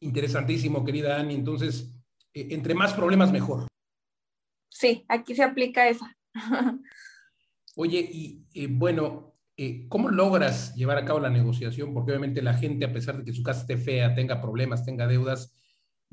Interesantísimo, 0.00 0.84
querida 0.84 1.18
Ani. 1.18 1.34
Entonces, 1.34 1.90
eh, 2.34 2.48
entre 2.50 2.74
más 2.74 2.92
problemas, 2.92 3.32
mejor. 3.32 3.66
Sí, 4.68 5.06
aquí 5.08 5.34
se 5.34 5.42
aplica 5.42 5.88
esa. 5.88 6.14
Oye, 7.76 8.00
y 8.12 8.46
eh, 8.52 8.68
bueno, 8.70 9.38
eh, 9.56 9.86
¿cómo 9.88 10.10
logras 10.10 10.74
llevar 10.74 10.98
a 10.98 11.06
cabo 11.06 11.20
la 11.20 11.30
negociación? 11.30 11.94
Porque 11.94 12.12
obviamente 12.12 12.42
la 12.42 12.52
gente, 12.52 12.84
a 12.84 12.92
pesar 12.92 13.16
de 13.16 13.24
que 13.24 13.32
su 13.32 13.42
casa 13.42 13.62
esté 13.62 13.78
fea, 13.78 14.14
tenga 14.14 14.42
problemas, 14.42 14.84
tenga 14.84 15.06
deudas, 15.06 15.54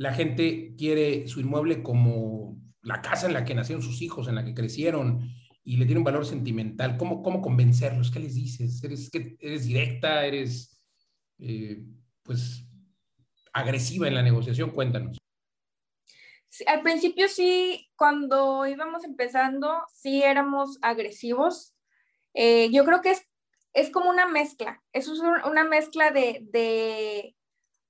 la 0.02 0.16
gente 0.16 0.74
quiere 0.80 1.28
su 1.28 1.42
inmueble 1.42 1.84
como 1.84 2.60
la 2.82 3.04
casa 3.04 3.28
en 3.28 3.34
la 3.34 3.46
que 3.46 3.54
nacieron 3.54 3.84
sus 3.84 4.02
hijos, 4.02 4.28
en 4.28 4.34
la 4.34 4.44
que 4.44 4.56
crecieron, 4.56 5.30
y 5.64 5.78
le 5.78 5.86
tiene 5.86 6.00
un 6.00 6.04
valor 6.04 6.26
sentimental. 6.26 6.98
¿Cómo, 6.98 7.22
cómo 7.22 7.40
convencerlos? 7.40 8.10
¿Qué 8.10 8.20
les 8.20 8.34
dices? 8.34 8.84
¿Eres, 8.84 9.12
directa? 9.68 10.26
¿Eres, 10.26 10.84
pues, 12.24 12.66
agresiva 13.54 14.08
en 14.08 14.16
la 14.16 14.24
negociación? 14.24 14.72
Cuéntanos. 14.72 15.20
Al 16.66 16.82
principio 16.82 17.28
sí, 17.28 17.88
cuando 17.96 18.66
íbamos 18.66 19.04
empezando, 19.04 19.84
sí 19.94 20.24
éramos 20.24 20.80
agresivos. 20.82 21.76
Eh, 22.34 22.72
yo 22.72 22.86
creo 22.86 23.02
que 23.02 23.12
es, 23.12 23.22
es 23.74 23.92
como 23.92 24.10
una 24.10 24.28
mezcla, 24.28 24.82
es 24.94 25.08
una 25.08 25.64
mezcla 25.64 26.10
de, 26.10 26.40
de, 26.52 27.36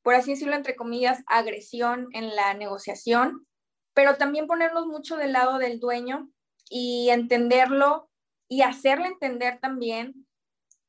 por 0.03 0.15
así 0.15 0.31
decirlo, 0.31 0.55
entre 0.55 0.75
comillas, 0.75 1.23
agresión 1.27 2.07
en 2.13 2.35
la 2.35 2.53
negociación, 2.53 3.47
pero 3.93 4.17
también 4.17 4.47
ponernos 4.47 4.87
mucho 4.87 5.17
del 5.17 5.33
lado 5.33 5.57
del 5.57 5.79
dueño 5.79 6.29
y 6.69 7.09
entenderlo 7.09 8.09
y 8.47 8.61
hacerle 8.61 9.07
entender 9.07 9.59
también 9.59 10.27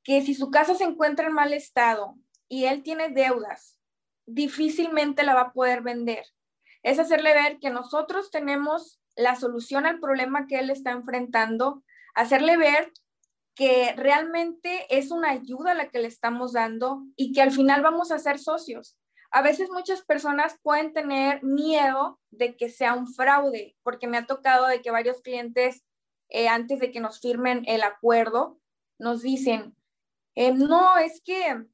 que 0.05 0.23
si 0.23 0.35
su 0.35 0.51
casa 0.51 0.75
se 0.75 0.85
encuentra 0.85 1.27
en 1.27 1.35
mal 1.35 1.53
estado 1.53 2.17
y 2.49 2.65
él 2.65 2.83
tiene 2.83 3.09
deudas 3.09 3.79
difícilmente 4.27 5.23
la 5.23 5.35
va 5.35 5.41
a 5.43 5.53
poder 5.53 5.83
vender. 5.83 6.25
Es 6.83 6.99
hacerle 6.99 7.33
ver 7.35 7.59
que 7.59 7.71
nosotros 7.71 8.31
tenemos 8.31 9.01
la 9.17 9.37
solución 9.37 9.87
al 9.87 10.01
problema 10.01 10.47
que 10.47 10.59
él 10.59 10.71
está 10.71 10.91
enfrentando, 10.91 11.85
hacerle 12.15 12.57
ver 12.57 12.93
que 13.55 13.93
realmente 13.97 14.87
es 14.89 15.11
una 15.11 15.31
ayuda 15.31 15.75
la 15.75 15.91
que 15.91 15.99
le 15.99 16.09
estamos 16.09 16.53
dando 16.53 17.03
y 17.17 17.33
que 17.33 17.43
al 17.43 17.53
final 17.53 17.83
vamos 17.83 18.11
a 18.11 18.19
ser 18.19 18.39
socios. 18.39 18.97
A 19.33 19.41
veces 19.41 19.71
muchas 19.71 20.03
personas 20.03 20.59
pueden 20.63 20.93
tener 20.93 21.43
miedo 21.43 22.21
de 22.31 22.55
que 22.55 22.69
sea 22.69 22.93
un 22.93 23.09
fraude, 23.09 23.75
porque 23.83 24.07
me 24.07 24.19
ha 24.19 24.27
tocado 24.27 24.67
de 24.67 24.83
que 24.83 24.91
varios 24.91 25.23
clientes, 25.23 25.83
eh, 26.29 26.49
antes 26.49 26.81
de 26.81 26.91
que 26.91 27.01
nos 27.01 27.19
firmen 27.19 27.65
el 27.67 27.83
acuerdo, 27.83 28.61
nos 28.99 29.23
dicen, 29.23 29.75
eh, 30.35 30.53
no, 30.53 30.99
es 30.99 31.23
que, 31.25 31.65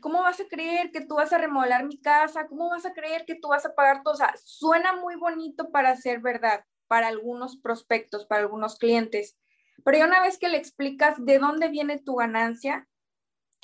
¿cómo 0.00 0.20
vas 0.20 0.40
a 0.40 0.46
creer 0.46 0.90
que 0.90 1.00
tú 1.00 1.14
vas 1.14 1.32
a 1.32 1.38
remodelar 1.38 1.86
mi 1.86 1.98
casa? 1.98 2.48
¿Cómo 2.48 2.68
vas 2.68 2.84
a 2.84 2.92
creer 2.92 3.24
que 3.24 3.34
tú 3.34 3.48
vas 3.48 3.64
a 3.64 3.74
pagar 3.74 4.02
todo? 4.02 4.12
O 4.12 4.16
sea, 4.18 4.34
suena 4.44 4.94
muy 4.94 5.16
bonito 5.16 5.70
para 5.70 5.96
ser 5.96 6.20
verdad, 6.20 6.64
para 6.86 7.08
algunos 7.08 7.56
prospectos, 7.56 8.26
para 8.26 8.42
algunos 8.42 8.78
clientes. 8.78 9.38
Pero 9.86 10.04
una 10.04 10.20
vez 10.20 10.36
que 10.38 10.48
le 10.48 10.58
explicas 10.58 11.16
de 11.24 11.38
dónde 11.38 11.68
viene 11.68 11.98
tu 11.98 12.16
ganancia, 12.16 12.86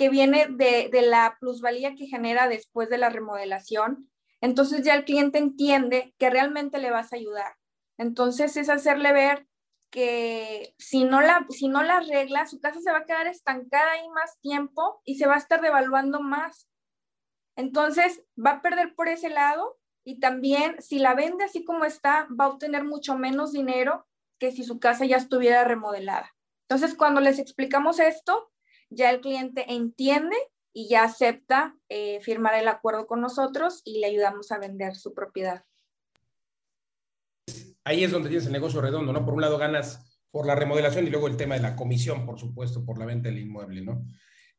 que 0.03 0.09
viene 0.09 0.49
de, 0.51 0.89
de 0.91 1.03
la 1.03 1.37
plusvalía 1.39 1.95
que 1.95 2.09
genera 2.09 2.49
después 2.49 2.91
de 2.91 2.99
la 2.99 3.09
remodelación, 3.09 4.11
entonces 4.41 4.83
ya 4.83 4.97
el 4.97 5.05
cliente 5.05 5.39
entiende 5.39 6.13
que 6.19 6.29
realmente 6.29 6.81
le 6.81 6.91
vas 6.91 7.13
a 7.13 7.17
ayudar. 7.17 7.55
Entonces 7.99 8.57
es 8.57 8.69
hacerle 8.69 9.13
ver 9.13 9.47
que 9.93 10.75
si 10.77 11.05
no 11.05 11.21
la, 11.21 11.47
si 11.51 11.69
no 11.69 11.85
la 11.85 11.99
arregla, 11.99 12.47
su 12.47 12.61
casa 12.61 12.81
se 12.81 12.91
va 12.91 12.99
a 12.99 13.05
quedar 13.05 13.29
estancada 13.29 13.93
ahí 13.93 14.09
más 14.09 14.41
tiempo 14.41 15.01
y 15.05 15.19
se 15.19 15.29
va 15.29 15.37
a 15.37 15.39
estar 15.39 15.61
devaluando 15.61 16.21
más. 16.21 16.69
Entonces 17.55 18.25
va 18.37 18.55
a 18.55 18.61
perder 18.61 18.97
por 18.97 19.07
ese 19.07 19.29
lado 19.29 19.79
y 20.05 20.19
también 20.19 20.83
si 20.83 20.99
la 20.99 21.15
vende 21.15 21.45
así 21.45 21.65
como 21.65 21.85
está, 21.85 22.27
va 22.29 22.47
a 22.47 22.49
obtener 22.49 22.83
mucho 22.83 23.17
menos 23.17 23.53
dinero 23.53 24.05
que 24.41 24.51
si 24.51 24.65
su 24.65 24.81
casa 24.81 25.05
ya 25.05 25.19
estuviera 25.19 25.63
remodelada. 25.63 26.35
Entonces 26.69 26.97
cuando 26.97 27.21
les 27.21 27.39
explicamos 27.39 28.01
esto, 28.01 28.52
ya 28.95 29.11
el 29.11 29.21
cliente 29.21 29.65
entiende 29.73 30.37
y 30.73 30.89
ya 30.89 31.05
acepta 31.05 31.77
eh, 31.89 32.21
firmar 32.21 32.55
el 32.55 32.69
acuerdo 32.69 33.07
con 33.07 33.21
nosotros 33.21 33.83
y 33.85 34.01
le 34.01 34.07
ayudamos 34.07 34.51
a 34.53 34.59
vender 34.59 34.97
su 34.97 35.13
propiedad 35.13 35.65
ahí 37.85 38.05
es 38.05 38.11
donde 38.11 38.29
tienes 38.29 38.47
el 38.47 38.53
negocio 38.53 38.81
redondo, 38.81 39.13
¿no? 39.13 39.25
Por 39.25 39.35
un 39.35 39.41
lado 39.41 39.59
ganas 39.59 40.21
por 40.31 40.47
la 40.47 40.55
remodelación 40.55 41.07
y 41.07 41.11
luego 41.11 41.29
el 41.29 41.37
tema 41.37 41.57
de 41.57 41.63
la 41.63 41.77
comisión, 41.77 42.25
por 42.25 42.39
supuesto, 42.39 42.85
por 42.85 42.99
la 42.99 43.05
venta 43.05 43.29
del 43.29 43.39
inmueble, 43.39 43.83
¿no? 43.83 44.07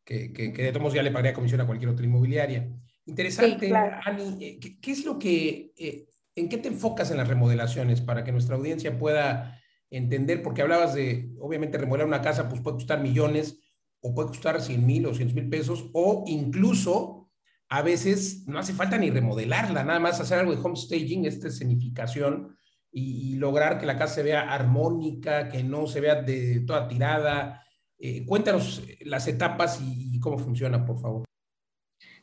Que, 0.03 0.33
que, 0.33 0.51
de 0.51 0.69
todos 0.69 0.81
modos 0.81 0.93
ya 0.93 1.03
le 1.03 1.11
pagaría 1.11 1.33
comisión 1.33 1.61
a 1.61 1.65
cualquier 1.65 1.89
otra 1.89 2.05
inmobiliaria. 2.05 2.69
Interesante, 3.05 3.73
Ani, 3.73 4.37
eh, 4.45 4.59
¿qué, 4.59 4.91
es 4.91 5.05
lo 5.05 5.17
que, 5.17 5.73
eh, 5.77 6.05
en 6.35 6.49
qué 6.49 6.57
te 6.57 6.67
enfocas 6.67 7.09
en 7.11 7.17
las 7.17 7.27
remodelaciones 7.27 8.01
para 8.01 8.23
que 8.23 8.31
nuestra 8.31 8.55
audiencia 8.55 8.97
pueda 8.97 9.59
entender? 9.89 10.43
Porque 10.43 10.61
hablabas 10.61 10.93
de, 10.93 11.29
obviamente, 11.39 11.77
remodelar 11.77 12.07
una 12.07 12.21
casa, 12.21 12.49
pues 12.49 12.61
puede 12.61 12.75
costar 12.75 13.01
millones 13.01 13.59
o 14.03 14.13
puede 14.13 14.29
costar 14.29 14.62
100 14.62 14.86
mil 14.86 15.05
o 15.05 15.13
100 15.13 15.33
mil 15.33 15.50
pesos 15.50 15.89
o 15.93 16.25
incluso 16.27 17.31
a 17.69 17.81
veces 17.81 18.45
no 18.48 18.60
hace 18.60 18.74
falta 18.74 18.98
ni 18.98 19.10
remodelarla, 19.10 19.83
nada 19.83 20.00
más 20.00 20.19
hacer 20.19 20.39
algo 20.39 20.53
de 20.53 20.62
home 20.62 20.75
staging, 20.75 21.25
esta 21.25 21.48
escenificación, 21.48 22.55
y, 22.91 23.38
lograr 23.38 23.79
que 23.79 23.88
la 23.88 23.98
casa 23.98 24.15
se 24.15 24.24
vea 24.24 24.53
armónica, 24.53 25.50
que 25.50 25.63
no 25.63 25.88
se 25.88 26.00
vea 26.00 26.22
de 26.22 26.60
toda 26.67 26.88
tirada. 26.88 27.65
Eh, 27.98 28.24
cuéntanos 28.27 28.83
las 29.00 29.27
etapas 29.27 29.79
y, 29.81 30.19
cómo 30.19 30.38
funciona, 30.38 30.86
por 30.86 31.01
favor. 31.01 31.24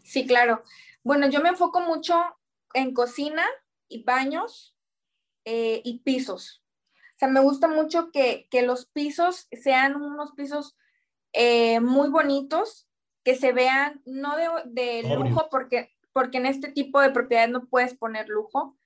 Sí, 0.04 0.24
claro. 0.24 0.62
Bueno, 1.02 1.28
yo 1.28 1.40
me 1.40 1.48
enfoco 1.48 1.80
mucho 1.80 2.22
en 2.72 2.94
cocina 2.94 3.42
y 3.88 4.04
baños 4.04 4.76
eh, 5.44 5.82
y 5.84 5.98
pisos. 6.04 6.62
O 7.16 7.18
sea, 7.18 7.26
me 7.26 7.40
gusta 7.40 7.66
mucho 7.66 8.12
que, 8.12 8.46
que 8.52 8.62
los 8.62 8.86
pisos 8.86 9.48
sean 9.50 9.96
unos 9.96 10.30
pisos 10.32 10.76
eh, 11.32 11.80
muy 11.80 12.08
bonitos, 12.08 12.88
que 13.24 13.34
se 13.34 13.52
vean 13.52 14.00
no 14.06 14.36
de, 14.36 14.48
de 14.66 15.14
lujo, 15.14 15.48
porque, 15.50 15.90
porque 16.12 16.38
en 16.38 16.46
este 16.46 16.72
tipo 16.72 17.00
de 17.00 17.10
propiedades 17.10 17.50
no 17.50 17.66
puedes 17.66 17.94
poner 17.94 18.28
lujo, 18.28 18.76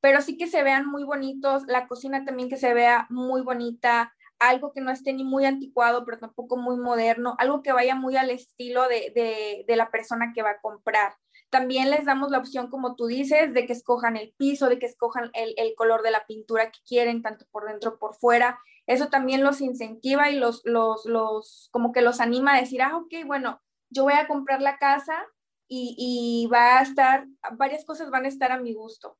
pero 0.00 0.20
sí 0.20 0.36
que 0.36 0.46
se 0.46 0.62
vean 0.62 0.86
muy 0.86 1.04
bonitos, 1.04 1.64
la 1.66 1.86
cocina 1.86 2.24
también 2.24 2.48
que 2.48 2.56
se 2.56 2.74
vea 2.74 3.06
muy 3.10 3.42
bonita, 3.42 4.12
algo 4.38 4.72
que 4.72 4.80
no 4.80 4.90
esté 4.90 5.12
ni 5.12 5.24
muy 5.24 5.44
anticuado, 5.44 6.04
pero 6.04 6.18
tampoco 6.18 6.56
muy 6.56 6.76
moderno, 6.76 7.36
algo 7.38 7.62
que 7.62 7.72
vaya 7.72 7.94
muy 7.94 8.16
al 8.16 8.30
estilo 8.30 8.86
de, 8.88 9.64
la 9.66 9.90
persona 9.90 10.32
que 10.34 10.42
va 10.42 10.50
a 10.50 10.60
comprar. 10.60 11.14
También 11.50 11.90
les 11.90 12.04
damos 12.04 12.30
la 12.30 12.38
opción, 12.38 12.68
como 12.68 12.96
tú 12.96 13.06
dices, 13.06 13.54
de 13.54 13.66
que 13.66 13.72
escojan 13.72 14.16
el 14.16 14.34
piso, 14.36 14.68
de 14.68 14.78
que 14.78 14.86
escojan 14.86 15.30
el, 15.34 15.74
color 15.76 16.02
de 16.02 16.10
la 16.10 16.26
pintura 16.26 16.70
que 16.70 16.80
quieren, 16.86 17.22
tanto 17.22 17.46
por 17.50 17.66
dentro 17.66 17.98
como 17.98 18.10
por 18.10 18.14
fuera. 18.14 18.58
Eso 18.86 19.08
también 19.08 19.42
los 19.42 19.60
incentiva 19.60 20.30
y 20.30 20.36
los, 20.36 20.62
los, 20.64 21.06
los, 21.06 21.68
como 21.72 21.92
que 21.92 22.02
los 22.02 22.20
anima 22.20 22.54
a 22.54 22.60
decir, 22.60 22.82
ah, 22.82 22.96
ok, 22.96 23.26
bueno, 23.26 23.62
yo 23.90 24.04
voy 24.04 24.14
a 24.14 24.26
comprar 24.26 24.60
la 24.60 24.78
casa 24.78 25.24
y, 25.68 25.94
y 25.98 26.48
va 26.50 26.78
a 26.78 26.82
estar, 26.82 27.26
varias 27.52 27.84
cosas 27.84 28.10
van 28.10 28.24
a 28.24 28.28
estar 28.28 28.52
a 28.52 28.60
mi 28.60 28.74
gusto 28.74 29.16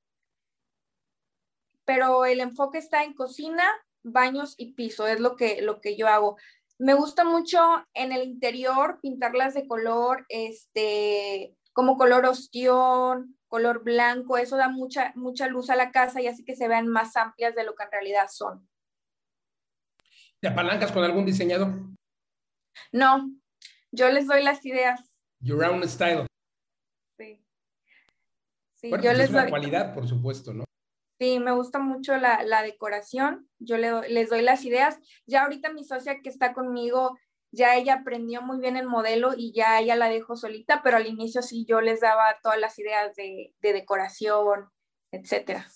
pero 1.84 2.24
el 2.24 2.40
enfoque 2.40 2.78
está 2.78 3.04
en 3.04 3.14
cocina, 3.14 3.64
baños 4.02 4.54
y 4.58 4.72
piso, 4.72 5.06
es 5.06 5.20
lo 5.20 5.36
que, 5.36 5.62
lo 5.62 5.80
que 5.80 5.96
yo 5.96 6.08
hago. 6.08 6.36
Me 6.78 6.94
gusta 6.94 7.24
mucho 7.24 7.60
en 7.94 8.12
el 8.12 8.24
interior 8.24 8.98
pintarlas 9.00 9.54
de 9.54 9.66
color, 9.66 10.26
este, 10.28 11.54
como 11.72 11.96
color 11.96 12.26
ostión, 12.26 13.38
color 13.48 13.84
blanco, 13.84 14.36
eso 14.36 14.56
da 14.56 14.68
mucha, 14.68 15.12
mucha 15.14 15.46
luz 15.46 15.70
a 15.70 15.76
la 15.76 15.92
casa 15.92 16.20
y 16.20 16.26
hace 16.26 16.44
que 16.44 16.56
se 16.56 16.68
vean 16.68 16.88
más 16.88 17.16
amplias 17.16 17.54
de 17.54 17.64
lo 17.64 17.74
que 17.74 17.84
en 17.84 17.92
realidad 17.92 18.26
son. 18.30 18.68
¿Te 20.44 20.48
apalancas 20.48 20.92
con 20.92 21.02
algún 21.02 21.24
diseñador? 21.24 21.72
No, 22.92 23.30
yo 23.92 24.10
les 24.10 24.26
doy 24.26 24.42
las 24.42 24.62
ideas. 24.66 25.00
Your 25.40 25.64
own 25.64 25.88
style. 25.88 26.26
Sí. 27.16 27.42
Sí, 28.68 28.90
yo 28.90 28.98
pues 28.98 29.04
les 29.04 29.20
es 29.20 29.30
una 29.30 29.48
cualidad, 29.48 29.94
por 29.94 30.06
supuesto, 30.06 30.52
¿no? 30.52 30.64
Sí, 31.18 31.38
me 31.38 31.52
gusta 31.52 31.78
mucho 31.78 32.18
la, 32.18 32.62
decoración. 32.62 33.48
Yo 33.58 33.78
les 33.78 34.28
doy 34.28 34.42
las 34.42 34.66
ideas. 34.66 34.98
Ya 35.24 35.44
ahorita 35.44 35.72
mi 35.72 35.82
socia 35.82 36.20
que 36.20 36.28
está 36.28 36.52
conmigo, 36.52 37.16
ya 37.50 37.76
ella 37.76 37.94
aprendió 37.94 38.42
muy 38.42 38.58
bien 38.60 38.76
el 38.76 38.86
modelo 38.86 39.32
y 39.34 39.54
ya 39.54 39.80
ella 39.80 39.96
la 39.96 40.10
dejó 40.10 40.36
solita, 40.36 40.82
pero 40.84 40.98
al 40.98 41.06
inicio 41.06 41.40
sí 41.40 41.64
yo 41.66 41.80
les 41.80 42.00
daba 42.00 42.38
todas 42.42 42.60
las 42.60 42.78
ideas 42.78 43.16
de, 43.16 43.54
decoración, 43.62 44.68
etcétera. 45.10 45.66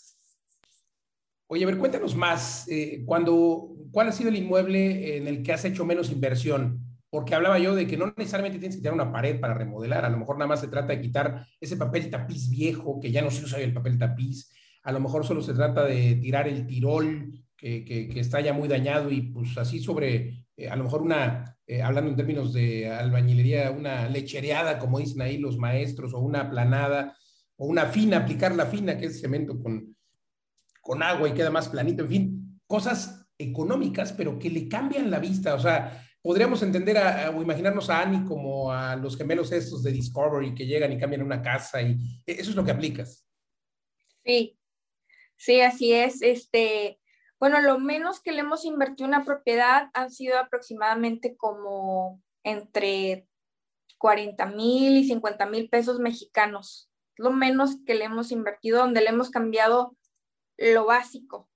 Oye, 1.49 1.65
a 1.65 1.67
ver, 1.67 1.79
cuéntanos 1.79 2.15
más. 2.15 2.67
Eh, 2.69 3.05
¿Cuál 3.05 4.09
ha 4.09 4.13
sido 4.13 4.29
el 4.29 4.37
inmueble 4.37 5.17
en 5.17 5.27
el 5.27 5.43
que 5.43 5.53
has 5.53 5.65
hecho 5.65 5.85
menos 5.85 6.11
inversión? 6.11 6.81
Porque 7.11 7.35
hablaba 7.35 7.59
yo 7.59 7.75
de 7.75 7.87
que 7.87 7.97
no 7.97 8.13
necesariamente 8.17 8.59
tienes 8.59 8.77
que 8.77 8.83
tirar 8.83 8.95
una 8.95 9.11
pared 9.13 9.41
para 9.41 9.55
remodelar. 9.55 10.05
A 10.05 10.11
lo 10.11 10.19
mejor 10.19 10.37
nada 10.37 10.49
más 10.49 10.61
se 10.61 10.69
trata 10.69 10.93
de 10.93 11.01
quitar 11.01 11.47
ese 11.61 11.77
papel 11.77 12.11
tapiz 12.11 12.49
viejo 12.51 13.01
que 13.01 13.11
ya 13.11 13.23
no 13.23 13.31
se 13.31 13.45
usa 13.45 13.59
el 13.61 13.73
papel 13.73 13.99
tapiz 13.99 14.51
a 14.89 14.93
lo 14.93 15.01
mejor 15.01 15.27
solo 15.27 15.43
se 15.43 15.53
trata 15.53 15.85
de 15.85 16.15
tirar 16.17 16.49
el 16.49 16.67
tirol 16.67 17.31
que, 17.57 17.85
que, 17.85 18.19
está 18.19 18.41
ya 18.41 18.55
muy 18.55 18.69
dañado 18.69 19.11
y 19.11 19.21
pues 19.21 19.59
así 19.59 19.81
sobre, 19.81 20.47
eh, 20.57 20.69
a 20.71 20.77
lo 20.77 20.85
mejor 20.85 21.03
una, 21.03 21.59
eh, 21.67 21.83
hablando 21.83 22.11
en 22.11 22.17
términos 22.17 22.55
de 22.55 22.89
albañilería, 22.89 23.71
una 23.71 24.09
lechereada, 24.09 24.79
como 24.79 24.99
dicen 24.99 25.21
ahí 25.21 25.37
los 25.37 25.59
maestros, 25.59 26.15
o 26.15 26.21
una 26.21 26.49
planada, 26.49 27.19
o 27.57 27.67
una 27.67 27.85
fina, 27.85 28.17
aplicar 28.17 28.55
la 28.55 28.65
fina, 28.65 28.97
que 28.97 29.07
es 29.07 29.21
cemento 29.21 29.61
con, 29.61 29.95
con 30.89 31.03
agua 31.03 31.29
y 31.29 31.35
queda 31.35 31.51
más 31.51 31.69
planito, 31.69 32.03
en 32.03 32.09
fin, 32.09 32.61
cosas 32.67 33.29
económicas, 33.37 34.13
pero 34.13 34.39
que 34.39 34.49
le 34.49 34.69
cambian 34.69 35.11
la 35.11 35.19
vista, 35.19 35.55
o 35.55 35.61
sea, 35.61 36.05
podríamos 36.23 36.63
entender 36.63 36.97
o 37.35 37.43
imaginarnos 37.43 37.91
a 37.91 38.01
Annie 38.01 38.25
como 38.25 38.73
a 38.73 38.97
los 38.97 39.17
gemelos 39.17 39.53
estos 39.53 39.83
de 39.83 39.93
Discovery 39.93 40.55
que 40.55 40.67
llegan 40.67 40.91
y 40.93 40.99
cambian 40.99 41.23
una 41.23 41.43
casa 41.43 41.83
y 41.83 41.99
e, 42.27 42.33
eso 42.33 42.51
es 42.51 42.57
lo 42.57 42.65
que 42.65 42.73
aplicas. 42.73 43.27
Sí, 44.25 44.59
Sí, 45.39 45.61
así 45.61 45.93
es. 45.93 46.21
Este, 46.21 47.01
bueno, 47.39 47.61
lo 47.63 47.79
menos 47.79 48.21
que 48.21 48.33
le 48.33 48.41
hemos 48.41 48.65
invertido 48.65 49.09
en 49.09 49.15
una 49.15 49.25
propiedad 49.25 49.89
han 49.95 50.11
sido 50.11 50.37
aproximadamente 50.39 51.37
como 51.37 52.21
entre 52.43 53.27
40 53.99 54.47
mil 54.47 54.97
y 54.97 55.05
50 55.05 55.47
mil 55.47 55.69
pesos 55.69 56.01
mexicanos. 56.01 56.91
Lo 57.17 57.31
menos 57.31 57.77
que 57.87 57.95
le 57.95 58.05
hemos 58.05 58.33
invertido, 58.33 58.81
donde 58.81 59.01
le 59.01 59.11
hemos 59.11 59.31
cambiado 59.31 59.97
lo 60.59 60.85
básico. 60.87 61.49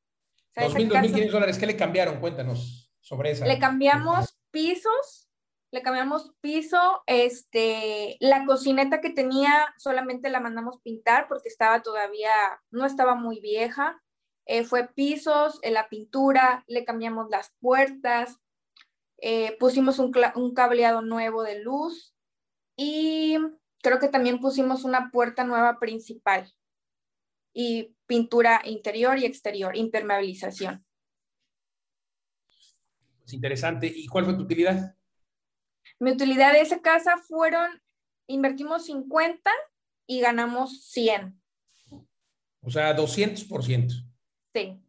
Dos 0.55 0.75
mil, 0.75 0.89
dólares, 0.89 1.59
¿qué 1.59 1.67
le 1.67 1.77
cambiaron? 1.77 2.21
Cuéntanos 2.21 2.93
sobre 3.01 3.33
eso. 3.33 3.45
Le 3.45 3.59
cambiamos 3.59 4.39
pisos, 4.51 5.29
le 5.71 5.83
cambiamos 5.83 6.35
piso, 6.41 7.03
este, 7.07 8.17
la 8.21 8.45
cocineta 8.45 9.01
que 9.01 9.11
tenía 9.11 9.75
solamente 9.79 10.29
la 10.29 10.41
mandamos 10.41 10.81
pintar 10.83 11.27
porque 11.29 11.49
estaba 11.49 11.83
todavía, 11.83 12.33
no 12.71 12.85
estaba 12.85 13.15
muy 13.15 13.41
vieja. 13.41 14.03
Eh, 14.45 14.65
fue 14.65 14.89
pisos, 14.89 15.59
en 15.63 15.75
la 15.75 15.89
pintura, 15.89 16.65
le 16.67 16.85
cambiamos 16.85 17.31
las 17.31 17.55
puertas, 17.61 18.39
eh, 19.19 19.57
pusimos 19.59 19.99
un, 19.99 20.13
un 20.35 20.53
cableado 20.53 21.01
nuevo 21.01 21.45
de 21.45 21.61
luz 21.61 22.15
y 22.77 23.39
creo 23.83 24.01
que 24.01 24.09
también 24.09 24.41
pusimos 24.41 24.85
una 24.85 25.11
puerta 25.13 25.45
nueva 25.45 25.79
principal 25.79 26.53
y 27.53 27.95
pintura 28.07 28.63
interior 28.65 29.19
y 29.19 29.25
exterior, 29.25 29.77
impermeabilización. 29.77 30.85
Es 33.25 33.33
interesante. 33.33 33.87
¿Y 33.87 34.07
cuál 34.07 34.25
fue 34.25 34.35
tu 34.35 34.43
utilidad? 34.43 34.97
Mi 35.99 36.13
utilidad 36.13 36.53
de 36.53 36.61
esa 36.61 36.81
casa 36.81 37.17
fueron, 37.19 37.81
invertimos 38.27 38.87
50 38.87 39.51
y 40.07 40.21
ganamos 40.21 40.85
100. 40.87 41.41
O 42.61 42.71
sea, 42.71 42.97
200%. 42.97 43.89
Sí. 44.55 44.83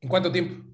¿En 0.00 0.08
cuánto 0.08 0.32
tiempo? 0.32 0.64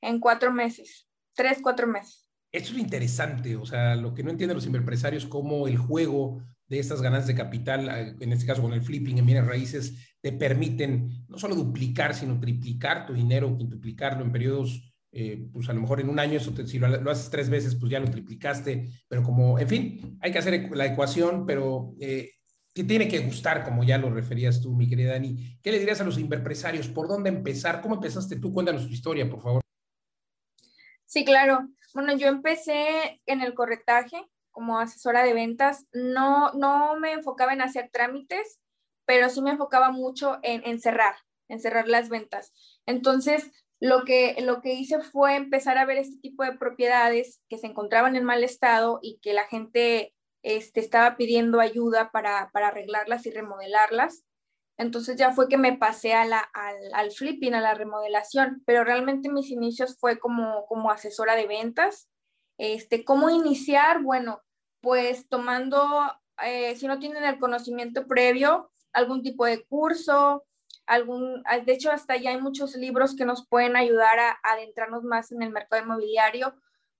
En 0.00 0.20
cuatro 0.20 0.52
meses, 0.52 1.08
tres, 1.34 1.58
cuatro 1.62 1.86
meses. 1.86 2.28
Esto 2.52 2.72
es 2.72 2.78
interesante, 2.78 3.56
o 3.56 3.66
sea, 3.66 3.96
lo 3.96 4.14
que 4.14 4.22
no 4.22 4.30
entienden 4.30 4.56
los 4.56 4.66
empresarios, 4.66 5.26
cómo 5.26 5.66
el 5.66 5.76
juego 5.76 6.42
de 6.68 6.78
estas 6.78 7.02
ganancias 7.02 7.28
de 7.28 7.42
capital, 7.42 7.88
eh, 7.88 8.16
en 8.20 8.32
este 8.32 8.46
caso 8.46 8.62
con 8.62 8.72
el 8.72 8.82
flipping 8.82 9.18
en 9.18 9.26
bienes 9.26 9.46
raíces, 9.46 10.16
te 10.20 10.32
permiten 10.32 11.26
no 11.28 11.38
solo 11.38 11.54
duplicar, 11.54 12.14
sino 12.14 12.40
triplicar 12.40 13.06
tu 13.06 13.12
dinero, 13.12 13.56
quintuplicarlo 13.56 14.24
en 14.24 14.32
periodos, 14.32 14.94
eh, 15.12 15.48
pues 15.52 15.68
a 15.68 15.72
lo 15.72 15.80
mejor 15.80 16.00
en 16.00 16.08
un 16.08 16.18
año, 16.18 16.38
eso 16.38 16.52
si 16.66 16.78
lo, 16.78 16.88
haces 17.10 17.30
tres 17.30 17.48
veces, 17.48 17.76
pues 17.76 17.92
ya 17.92 18.00
lo 18.00 18.10
triplicaste, 18.10 18.88
pero 19.06 19.22
como, 19.22 19.58
en 19.58 19.68
fin, 19.68 20.18
hay 20.20 20.32
que 20.32 20.38
hacer 20.38 20.70
la 20.74 20.86
ecuación, 20.86 21.46
pero 21.46 21.94
eh, 22.00 22.30
te 22.72 22.82
tiene 22.82 23.06
que 23.06 23.20
gustar, 23.20 23.62
como 23.62 23.84
ya 23.84 23.96
lo 23.98 24.10
referías 24.10 24.60
tú, 24.60 24.74
mi 24.74 24.88
querida 24.88 25.12
Dani. 25.12 25.58
¿Qué 25.62 25.70
le 25.70 25.78
dirías 25.78 26.00
a 26.00 26.04
los 26.04 26.18
empresarios? 26.18 26.88
¿Por 26.88 27.06
dónde 27.06 27.28
empezar? 27.28 27.80
¿Cómo 27.80 27.94
empezaste 27.94 28.40
tú? 28.40 28.52
Cuéntanos 28.52 28.86
tu 28.86 28.92
historia, 28.92 29.30
por 29.30 29.40
favor. 29.40 29.62
Sí, 31.04 31.24
claro. 31.24 31.68
Bueno, 31.94 32.16
yo 32.16 32.26
empecé 32.26 33.20
en 33.26 33.40
el 33.40 33.54
corretaje 33.54 34.16
como 34.54 34.78
asesora 34.78 35.22
de 35.22 35.34
ventas. 35.34 35.86
No, 35.92 36.52
no 36.52 36.96
me 36.96 37.12
enfocaba 37.12 37.52
en 37.52 37.60
hacer 37.60 37.90
trámites, 37.92 38.60
pero 39.04 39.28
sí 39.28 39.42
me 39.42 39.50
enfocaba 39.50 39.90
mucho 39.90 40.38
en, 40.42 40.80
cerrar, 40.80 41.16
en 41.48 41.60
cerrar 41.60 41.88
las 41.88 42.08
ventas. 42.08 42.54
Entonces, 42.86 43.50
lo 43.80 44.04
que, 44.04 44.36
lo 44.40 44.62
que 44.62 44.72
hice 44.72 45.02
fue 45.02 45.36
empezar 45.36 45.76
a 45.76 45.84
ver 45.84 45.98
este 45.98 46.18
tipo 46.20 46.44
de 46.44 46.56
propiedades 46.56 47.42
que 47.50 47.58
se 47.58 47.66
encontraban 47.66 48.16
en 48.16 48.24
mal 48.24 48.42
estado 48.42 49.00
y 49.02 49.18
que 49.20 49.34
la 49.34 49.44
gente 49.46 50.14
este, 50.42 50.80
estaba 50.80 51.16
pidiendo 51.16 51.60
ayuda 51.60 52.10
para, 52.10 52.50
para 52.52 52.68
arreglarlas 52.68 53.26
y 53.26 53.30
remodelarlas. 53.30 54.24
Entonces 54.76 55.16
ya 55.16 55.32
fue 55.32 55.48
que 55.48 55.56
me 55.56 55.76
pasé 55.76 56.14
a 56.14 56.24
la, 56.24 56.40
al, 56.40 56.76
al, 56.94 57.10
flipping, 57.12 57.54
a 57.54 57.60
la 57.60 57.74
remodelación, 57.74 58.62
pero 58.66 58.84
realmente 58.84 59.30
mis 59.30 59.50
inicios 59.50 59.96
fue 59.98 60.18
como, 60.18 60.66
como 60.66 60.90
asesora 60.90 61.36
de 61.36 61.46
ventas. 61.46 62.08
Este, 62.58 63.04
¿Cómo 63.04 63.30
iniciar? 63.30 64.02
Bueno, 64.02 64.42
pues 64.84 65.26
tomando, 65.28 65.82
eh, 66.44 66.76
si 66.76 66.86
no 66.86 66.98
tienen 66.98 67.24
el 67.24 67.38
conocimiento 67.38 68.06
previo, 68.06 68.70
algún 68.92 69.22
tipo 69.22 69.46
de 69.46 69.64
curso, 69.64 70.44
algún, 70.86 71.42
de 71.64 71.72
hecho 71.72 71.90
hasta 71.90 72.16
ya 72.16 72.30
hay 72.30 72.40
muchos 72.40 72.76
libros 72.76 73.16
que 73.16 73.24
nos 73.24 73.48
pueden 73.48 73.76
ayudar 73.76 74.18
a, 74.18 74.38
adentrarnos 74.42 75.02
más 75.02 75.32
en 75.32 75.42
el 75.42 75.50
mercado 75.50 75.82
inmobiliario, 75.82 76.54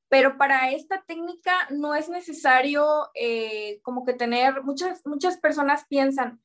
pero 0.08 0.38
para 0.38 0.70
esta 0.70 1.04
técnica 1.06 1.52
no 1.70 1.94
es 1.94 2.08
necesario 2.08 3.10
eh, 3.14 3.80
como 3.82 4.06
que 4.06 4.14
tener, 4.14 4.62
muchas, 4.62 5.02
muchas 5.04 5.36
personas 5.36 5.84
piensan, 5.86 6.40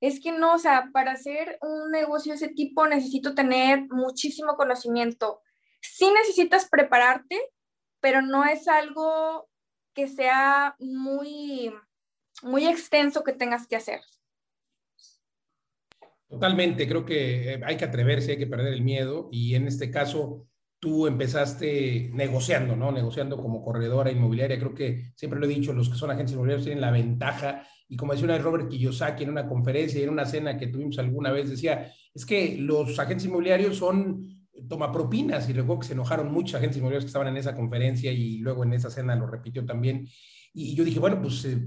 es 0.00 0.20
que 0.20 0.30
no, 0.30 0.54
o 0.54 0.58
sea, 0.58 0.90
para 0.92 1.12
hacer 1.12 1.58
un 1.60 1.90
negocio 1.90 2.32
de 2.32 2.36
ese 2.36 2.48
tipo 2.48 2.86
necesito 2.86 3.34
tener 3.34 3.88
muchísimo 3.90 4.54
conocimiento. 4.56 5.40
Sí 5.80 6.08
necesitas 6.12 6.68
prepararte, 6.68 7.40
pero 8.00 8.22
no 8.22 8.44
es 8.44 8.68
algo 8.68 9.48
que 9.94 10.08
sea 10.08 10.76
muy, 10.78 11.72
muy 12.42 12.66
extenso 12.66 13.24
que 13.24 13.32
tengas 13.32 13.66
que 13.66 13.76
hacer. 13.76 14.00
Totalmente, 16.28 16.88
creo 16.88 17.04
que 17.04 17.54
eh, 17.54 17.60
hay 17.64 17.76
que 17.76 17.84
atreverse, 17.84 18.32
hay 18.32 18.38
que 18.38 18.46
perder 18.46 18.72
el 18.72 18.82
miedo 18.82 19.28
y 19.30 19.54
en 19.54 19.68
este 19.68 19.90
caso 19.90 20.46
tú 20.80 21.06
empezaste 21.06 22.10
negociando, 22.12 22.76
¿no? 22.76 22.92
Negociando 22.92 23.38
como 23.38 23.62
corredora 23.62 24.10
inmobiliaria. 24.10 24.58
Creo 24.58 24.74
que 24.74 25.12
siempre 25.14 25.38
lo 25.38 25.46
he 25.46 25.48
dicho, 25.48 25.72
los 25.72 25.88
que 25.88 25.96
son 25.96 26.10
agentes 26.10 26.32
inmobiliarios 26.32 26.66
tienen 26.66 26.82
la 26.82 26.90
ventaja 26.90 27.66
y 27.88 27.96
como 27.96 28.12
decía 28.12 28.24
una 28.24 28.34
vez 28.34 28.42
Robert 28.42 28.68
Kiyosaki 28.68 29.24
en 29.24 29.30
una 29.30 29.46
conferencia 29.46 30.00
y 30.00 30.04
en 30.04 30.10
una 30.10 30.24
cena 30.24 30.56
que 30.56 30.66
tuvimos 30.66 30.98
alguna 30.98 31.30
vez, 31.30 31.50
decía, 31.50 31.92
es 32.12 32.26
que 32.26 32.56
los 32.58 32.98
agentes 32.98 33.26
inmobiliarios 33.26 33.76
son 33.76 34.33
toma 34.68 34.92
propinas 34.92 35.48
y 35.48 35.52
luego 35.52 35.78
que 35.78 35.86
se 35.86 35.92
enojaron 35.92 36.32
muchos 36.32 36.54
agentes 36.54 36.78
inmobiliarios 36.78 37.04
que 37.04 37.08
estaban 37.08 37.28
en 37.28 37.36
esa 37.36 37.54
conferencia 37.54 38.12
y 38.12 38.38
luego 38.38 38.64
en 38.64 38.72
esa 38.72 38.90
cena 38.90 39.16
lo 39.16 39.26
repitió 39.26 39.64
también. 39.64 40.08
Y 40.52 40.74
yo 40.74 40.84
dije, 40.84 41.00
bueno, 41.00 41.20
pues 41.20 41.44
eh, 41.44 41.58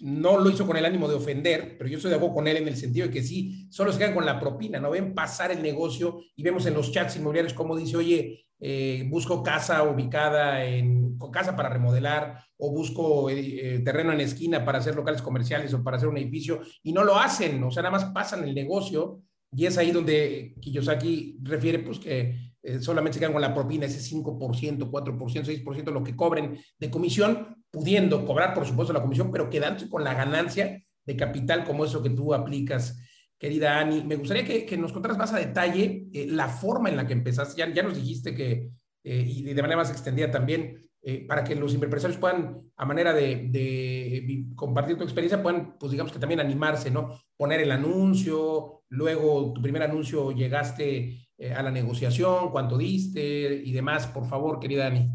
no 0.00 0.38
lo 0.38 0.50
hizo 0.50 0.66
con 0.66 0.76
el 0.76 0.84
ánimo 0.84 1.08
de 1.08 1.14
ofender, 1.14 1.76
pero 1.78 1.88
yo 1.88 1.96
estoy 1.96 2.10
de 2.10 2.16
acuerdo 2.16 2.34
con 2.34 2.48
él 2.48 2.56
en 2.56 2.68
el 2.68 2.76
sentido 2.76 3.06
de 3.06 3.12
que 3.12 3.22
sí, 3.22 3.68
solo 3.70 3.92
se 3.92 3.98
quedan 3.98 4.14
con 4.14 4.26
la 4.26 4.38
propina, 4.38 4.80
¿no? 4.80 4.90
Ven 4.90 5.14
pasar 5.14 5.50
el 5.52 5.62
negocio 5.62 6.20
y 6.36 6.42
vemos 6.42 6.66
en 6.66 6.74
los 6.74 6.92
chats 6.92 7.16
inmobiliarios 7.16 7.54
como 7.54 7.76
dice, 7.76 7.96
oye, 7.96 8.46
eh, 8.60 9.06
busco 9.08 9.42
casa 9.42 9.82
ubicada 9.82 10.64
en, 10.64 11.18
casa 11.32 11.56
para 11.56 11.68
remodelar 11.68 12.44
o 12.56 12.70
busco 12.70 13.30
eh, 13.30 13.80
terreno 13.84 14.12
en 14.12 14.20
esquina 14.20 14.64
para 14.64 14.78
hacer 14.78 14.94
locales 14.94 15.22
comerciales 15.22 15.72
o 15.74 15.82
para 15.82 15.96
hacer 15.96 16.08
un 16.08 16.18
edificio 16.18 16.60
y 16.82 16.92
no 16.92 17.04
lo 17.04 17.18
hacen, 17.18 17.62
o 17.62 17.70
sea, 17.70 17.82
nada 17.82 17.92
más 17.92 18.04
pasan 18.06 18.44
el 18.44 18.54
negocio 18.54 19.22
y 19.54 19.66
es 19.66 19.76
ahí 19.76 19.90
donde 19.92 20.54
Kiyosaki 20.60 21.38
refiere 21.42 21.80
pues 21.80 21.98
que 21.98 22.52
eh, 22.62 22.80
solamente 22.80 23.14
se 23.14 23.20
quedan 23.20 23.32
con 23.32 23.42
la 23.42 23.52
propina, 23.52 23.86
ese 23.86 24.00
5%, 24.00 24.38
4%, 24.38 25.64
6% 25.64 25.90
lo 25.90 26.02
que 26.02 26.16
cobren 26.16 26.58
de 26.78 26.90
comisión, 26.90 27.56
pudiendo 27.70 28.24
cobrar 28.24 28.54
por 28.54 28.66
supuesto 28.66 28.92
la 28.92 29.02
comisión, 29.02 29.30
pero 29.30 29.50
quedándose 29.50 29.90
con 29.90 30.04
la 30.04 30.14
ganancia 30.14 30.82
de 31.04 31.16
capital 31.16 31.64
como 31.64 31.84
eso 31.84 32.02
que 32.02 32.10
tú 32.10 32.32
aplicas, 32.32 32.98
querida 33.38 33.78
Ani. 33.78 34.04
Me 34.04 34.16
gustaría 34.16 34.44
que, 34.44 34.76
nos 34.76 34.92
contaras 34.92 35.18
más 35.18 35.32
a 35.34 35.38
detalle 35.38 36.06
eh, 36.12 36.26
la 36.28 36.48
forma 36.48 36.88
en 36.88 36.96
la 36.96 37.06
que 37.06 37.12
empezaste. 37.12 37.58
Ya, 37.58 37.72
ya 37.72 37.82
nos 37.82 37.96
dijiste 37.96 38.34
que, 38.34 38.70
eh, 39.04 39.24
y 39.26 39.42
de 39.42 39.62
manera 39.62 39.78
más 39.78 39.90
extendida 39.90 40.30
también, 40.30 40.88
para 41.26 41.42
que 41.42 41.56
los 41.56 41.74
empresarios 41.74 42.18
puedan, 42.18 42.70
a 42.76 42.84
manera 42.84 43.12
de, 43.12 43.48
de, 43.50 44.46
compartir 44.54 44.96
tu 44.96 45.02
experiencia, 45.02 45.42
puedan, 45.42 45.76
pues 45.78 45.90
digamos 45.90 46.12
que 46.12 46.18
también 46.18 46.38
animarse, 46.38 46.90
¿no? 46.90 47.18
Poner 47.36 47.60
el 47.60 47.72
anuncio, 47.72 48.84
luego 48.88 49.52
tu 49.52 49.60
primer 49.60 49.82
anuncio 49.82 50.30
llegaste 50.30 51.28
eh, 51.38 51.52
a 51.52 51.60
la 51.62 51.72
negociación, 51.72 52.52
cuánto 52.52 52.78
diste 52.78 53.20
y 53.20 53.72
demás, 53.72 54.06
por 54.06 54.26
favor, 54.26 54.60
querida 54.60 54.84
Dani. 54.84 55.10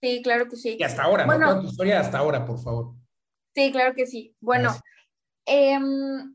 Sí, 0.00 0.22
claro 0.22 0.48
que 0.48 0.56
sí. 0.56 0.78
Y 0.78 0.82
hasta 0.82 1.02
ahora, 1.02 1.26
bueno, 1.26 1.54
¿no? 1.54 1.60
Tu 1.60 1.66
historia 1.66 2.00
hasta 2.00 2.16
ahora, 2.16 2.46
por 2.46 2.58
favor. 2.58 2.94
Sí, 3.54 3.70
claro 3.70 3.94
que 3.94 4.06
sí. 4.06 4.34
Bueno, 4.40 4.74
em, 5.44 6.34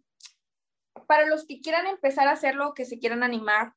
para 1.07 1.25
los 1.25 1.47
que 1.47 1.59
quieran 1.59 1.87
empezar 1.87 2.27
a 2.27 2.33
hacerlo, 2.33 2.75
que 2.75 2.85
se 2.85 2.99
quieran 2.99 3.23
animar, 3.23 3.73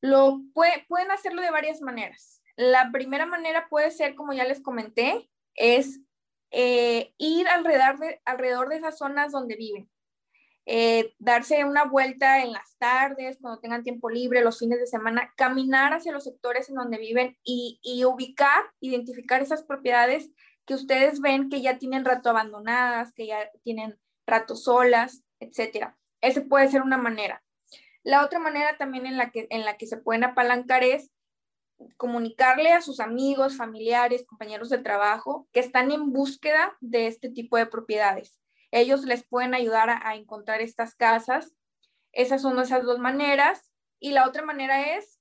lo 0.00 0.40
pueden 0.52 1.10
hacerlo 1.10 1.42
de 1.42 1.50
varias 1.50 1.80
maneras. 1.80 2.43
La 2.56 2.90
primera 2.92 3.26
manera 3.26 3.68
puede 3.68 3.90
ser, 3.90 4.14
como 4.14 4.32
ya 4.32 4.44
les 4.44 4.62
comenté, 4.62 5.28
es 5.54 6.00
eh, 6.50 7.12
ir 7.18 7.48
alrededor 7.48 7.98
de, 7.98 8.20
alrededor 8.24 8.68
de 8.68 8.76
esas 8.76 8.98
zonas 8.98 9.32
donde 9.32 9.56
viven. 9.56 9.90
Eh, 10.66 11.14
darse 11.18 11.64
una 11.64 11.84
vuelta 11.84 12.42
en 12.42 12.52
las 12.52 12.76
tardes, 12.78 13.38
cuando 13.40 13.60
tengan 13.60 13.82
tiempo 13.82 14.08
libre, 14.08 14.42
los 14.42 14.58
fines 14.58 14.78
de 14.78 14.86
semana, 14.86 15.32
caminar 15.36 15.92
hacia 15.92 16.12
los 16.12 16.24
sectores 16.24 16.68
en 16.68 16.76
donde 16.76 16.96
viven 16.96 17.36
y, 17.44 18.04
ubicar, 18.06 18.64
identificar 18.80 19.42
esas 19.42 19.62
propiedades 19.62 20.30
que 20.64 20.74
ustedes 20.74 21.20
ven 21.20 21.50
que 21.50 21.60
ya 21.60 21.78
tienen 21.78 22.04
rato 22.04 22.30
abandonadas, 22.30 23.12
que 23.12 23.26
ya 23.26 23.50
tienen 23.62 23.98
rato 24.26 24.56
solas, 24.56 25.22
etcétera. 25.38 25.98
Esa 26.22 26.42
puede 26.44 26.68
ser 26.68 26.80
una 26.80 26.96
manera. 26.96 27.42
La 28.02 28.24
otra 28.24 28.38
manera 28.38 28.78
también 28.78 29.06
en 29.06 29.18
la 29.18 29.30
que, 29.30 29.46
en 29.50 29.64
la 29.66 29.76
que 29.76 29.86
se 29.86 29.98
pueden 29.98 30.24
apalancar 30.24 30.82
es 30.82 31.10
comunicarle 31.96 32.72
a 32.72 32.80
sus 32.80 33.00
amigos, 33.00 33.56
familiares, 33.56 34.24
compañeros 34.26 34.68
de 34.68 34.78
trabajo 34.78 35.48
que 35.52 35.60
están 35.60 35.90
en 35.90 36.12
búsqueda 36.12 36.76
de 36.80 37.06
este 37.06 37.30
tipo 37.30 37.56
de 37.56 37.66
propiedades 37.66 38.38
ellos 38.74 39.04
les 39.04 39.24
pueden 39.24 39.54
ayudar 39.54 39.88
a, 39.88 40.16
encontrar 40.16 40.60
estas 40.60 40.96
casas. 40.96 41.54
Esas 42.10 42.42
son 42.42 42.58
esas 42.58 42.82
dos 42.82 42.98
maneras. 42.98 43.70
Y 44.00 44.10
la 44.10 44.26
otra 44.26 44.42
manera 44.42 44.96
es, 44.96 45.20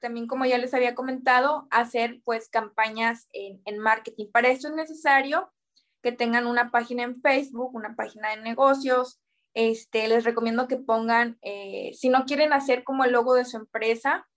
también 0.00 0.28
como 0.28 0.46
ya 0.46 0.56
les 0.56 0.72
había 0.72 0.94
comentado, 0.94 1.66
hacer 1.72 2.20
pues 2.24 2.48
campañas 2.48 3.28
en, 3.32 3.78
marketing. 3.78 4.26
Para 4.32 4.50
eso 4.50 4.68
es 4.68 4.74
necesario 4.74 5.52
que 6.00 6.12
tengan 6.12 6.46
una 6.46 6.70
página 6.70 7.02
en 7.02 7.20
Facebook, 7.20 7.74
una 7.74 7.96
página 7.96 8.30
de 8.30 8.40
negocios. 8.40 9.20
Este, 9.52 10.06
les 10.06 10.22
recomiendo 10.22 10.68
que 10.68 10.76
pongan, 10.76 11.38
eh, 11.42 11.90
si 11.94 12.08
no 12.08 12.24
quieren 12.24 12.52
hacer 12.52 12.84
como 12.84 13.04
el 13.04 13.10
logo 13.10 13.34
de 13.34 13.44
su 13.44 13.56
empresa, 13.56 14.28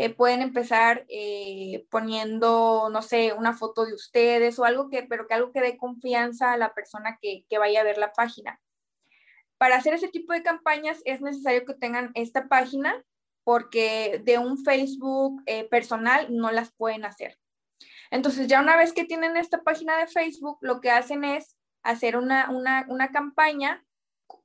eh, 0.00 0.14
pueden 0.14 0.42
empezar 0.42 1.04
eh, 1.08 1.84
poniendo, 1.90 2.88
no 2.88 3.02
sé, 3.02 3.32
una 3.32 3.52
foto 3.52 3.84
de 3.84 3.94
ustedes 3.94 4.56
o 4.60 4.64
algo 4.64 4.88
que, 4.88 5.02
pero 5.02 5.26
que 5.26 5.34
algo 5.34 5.50
que 5.50 5.60
dé 5.60 5.76
confianza 5.76 6.52
a 6.52 6.56
la 6.56 6.72
persona 6.72 7.18
que, 7.20 7.44
vaya 7.58 7.80
a 7.80 7.84
ver 7.84 7.98
la 7.98 8.12
página. 8.12 8.60
Para 9.56 9.74
hacer 9.74 9.94
ese 9.94 10.06
tipo 10.06 10.32
de 10.32 10.44
campañas 10.44 11.02
es 11.04 11.20
necesario 11.20 11.64
que 11.64 11.74
tengan 11.74 12.12
esta 12.14 12.46
página 12.46 13.04
porque 13.42 14.22
de 14.22 14.38
un 14.38 14.62
Facebook 14.62 15.42
eh, 15.46 15.64
personal 15.64 16.28
no 16.30 16.52
las 16.52 16.70
pueden 16.70 17.04
hacer. 17.04 17.36
Entonces, 18.12 18.46
ya 18.46 18.60
una 18.60 18.76
vez 18.76 18.92
que 18.92 19.04
tienen 19.04 19.36
esta 19.36 19.64
página 19.64 19.98
de 19.98 20.06
Facebook, 20.06 20.58
lo 20.60 20.80
que 20.80 20.92
hacen 20.92 21.24
es 21.24 21.56
hacer 21.82 22.16
una, 22.16 22.50
una, 22.50 22.86
una 22.88 23.10
campaña 23.10 23.84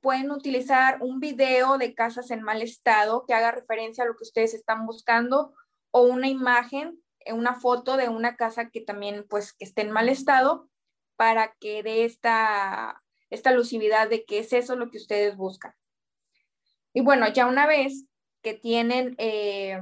pueden 0.00 0.30
utilizar 0.30 0.98
un 1.00 1.20
video 1.20 1.78
de 1.78 1.94
casas 1.94 2.30
en 2.30 2.42
mal 2.42 2.62
estado 2.62 3.24
que 3.26 3.34
haga 3.34 3.52
referencia 3.52 4.04
a 4.04 4.06
lo 4.06 4.16
que 4.16 4.24
ustedes 4.24 4.54
están 4.54 4.86
buscando 4.86 5.54
o 5.90 6.02
una 6.02 6.28
imagen, 6.28 7.00
eh, 7.20 7.32
una 7.32 7.54
foto 7.54 7.96
de 7.96 8.08
una 8.08 8.36
casa 8.36 8.70
que 8.70 8.80
también 8.80 9.26
pues 9.28 9.54
esté 9.58 9.82
en 9.82 9.90
mal 9.90 10.08
estado 10.08 10.68
para 11.16 11.54
que 11.60 11.82
dé 11.82 12.04
esta, 12.04 13.02
esta 13.30 13.50
de 13.52 14.24
que 14.26 14.38
es 14.40 14.52
eso 14.52 14.76
lo 14.76 14.90
que 14.90 14.98
ustedes 14.98 15.36
buscan. 15.36 15.72
Y 16.92 17.00
bueno, 17.00 17.28
ya 17.28 17.46
una 17.46 17.66
vez 17.66 18.06
que 18.42 18.54
tienen, 18.54 19.14
eh, 19.18 19.80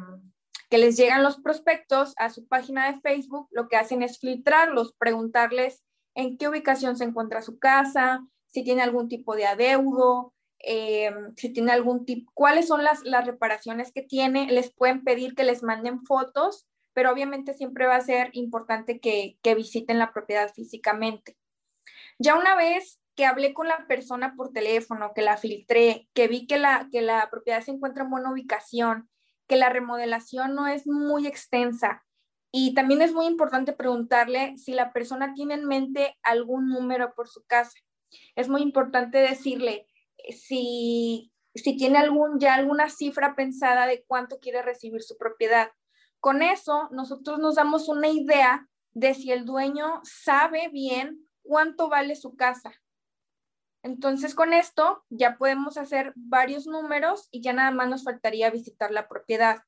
que 0.71 0.79
les 0.79 0.97
llegan 0.97 1.23
los 1.23 1.41
prospectos 1.41 2.15
a 2.17 2.31
su 2.31 2.47
página 2.47 2.91
de 2.91 3.01
Facebook, 3.01 3.49
lo 3.51 3.69
que 3.69 3.77
hacen 3.77 4.03
es 4.03 4.19
filtrarlos, 4.19 4.95
preguntarles 4.95 5.83
en 6.15 6.39
qué 6.39 6.49
ubicación 6.49 6.97
se 6.97 7.05
encuentra 7.05 7.43
su 7.43 7.59
casa, 7.59 8.25
si 8.53 8.63
tiene 8.63 8.83
algún 8.83 9.09
tipo 9.09 9.35
de 9.35 9.47
adeudo, 9.47 10.33
eh, 10.61 11.13
si 11.37 11.53
tiene 11.53 11.73
algún 11.73 12.05
tipo, 12.05 12.31
cuáles 12.35 12.69
son 12.69 12.85
las, 12.85 13.03
las 13.03 13.27
reparaciones 13.27 13.93
que 13.93 14.03
tiene, 14.03 14.47
les 14.47 14.73
pueden 14.73 15.03
pedir 15.03 15.35
que 15.35 15.45
les 15.45 15.63
manden 15.63 16.05
fotos, 16.05 16.69
pero 16.93 17.11
obviamente 17.11 17.55
siempre 17.55 17.87
va 17.87 17.97
a 17.97 18.01
ser 18.01 18.31
importante 18.33 19.01
que, 19.01 19.39
que 19.43 19.55
visiten 19.55 19.99
la 19.99 20.13
propiedad 20.13 20.53
físicamente. 20.53 21.37
Ya 22.19 22.37
una 22.37 22.55
vez 22.55 23.01
que 23.17 23.27
hablé 23.27 23.55
con 23.55 23.69
la 23.69 23.87
persona 23.87 24.35
por 24.37 24.53
teléfono, 24.53 25.13
que 25.15 25.23
la 25.23 25.37
filtré, 25.37 26.09
que 26.15 26.29
vi 26.29 26.47
que 26.47 26.59
la, 26.59 26.89
que 26.91 27.03
la 27.03 27.29
propiedad 27.31 27.63
se 27.63 27.73
encuentra 27.73 28.05
en 28.05 28.11
buena 28.11 28.31
ubicación, 28.31 29.11
que 29.47 29.57
la 29.57 29.69
remodelación 29.69 30.55
no 30.55 30.67
es 30.67 30.87
muy 30.87 31.27
extensa. 31.27 32.05
Y 32.53 32.75
también 32.75 33.03
es 33.03 33.13
muy 33.13 33.27
importante 33.27 33.73
preguntarle 33.73 34.57
si 34.59 34.73
la 34.73 34.93
persona 34.93 35.33
tiene 35.35 35.55
en 35.55 35.67
mente 35.67 36.17
algún 36.23 36.69
número 36.69 37.15
por 37.15 37.29
su 37.29 37.43
casa. 37.45 37.79
Es 38.37 38.49
muy 38.49 38.63
importante 38.63 39.19
decirle 39.19 39.87
eh, 40.19 40.33
si, 40.33 41.33
si 41.55 41.77
tiene 41.77 41.99
algún, 41.99 42.39
ya 42.39 42.55
alguna 42.55 42.89
cifra 42.89 43.35
pensada 43.35 43.87
de 43.87 44.05
cuánto 44.07 44.39
quiere 44.39 44.63
recibir 44.63 45.03
su 45.03 45.17
propiedad. 45.17 45.71
Con 46.21 46.43
eso, 46.43 46.89
nosotros 46.93 47.39
nos 47.39 47.57
damos 47.57 47.89
una 47.89 48.09
idea 48.09 48.69
de 48.93 49.15
si 49.15 49.33
el 49.33 49.45
dueño 49.45 50.01
sabe 50.05 50.69
bien 50.69 51.29
cuánto 51.43 51.89
vale 51.89 52.15
su 52.15 52.37
casa. 52.37 52.73
Entonces, 53.83 54.35
con 54.35 54.53
esto 54.53 55.05
ya 55.11 55.37
podemos 55.37 55.77
hacer 55.77 56.13
varios 56.15 56.67
números 56.67 57.29
y 57.33 57.43
ya 57.43 57.53
nada 57.53 57.73
más 57.73 57.89
nos 57.89 58.05
faltaría 58.05 58.51
visitar 58.51 58.93
la 58.93 59.09
propiedad. 59.09 59.65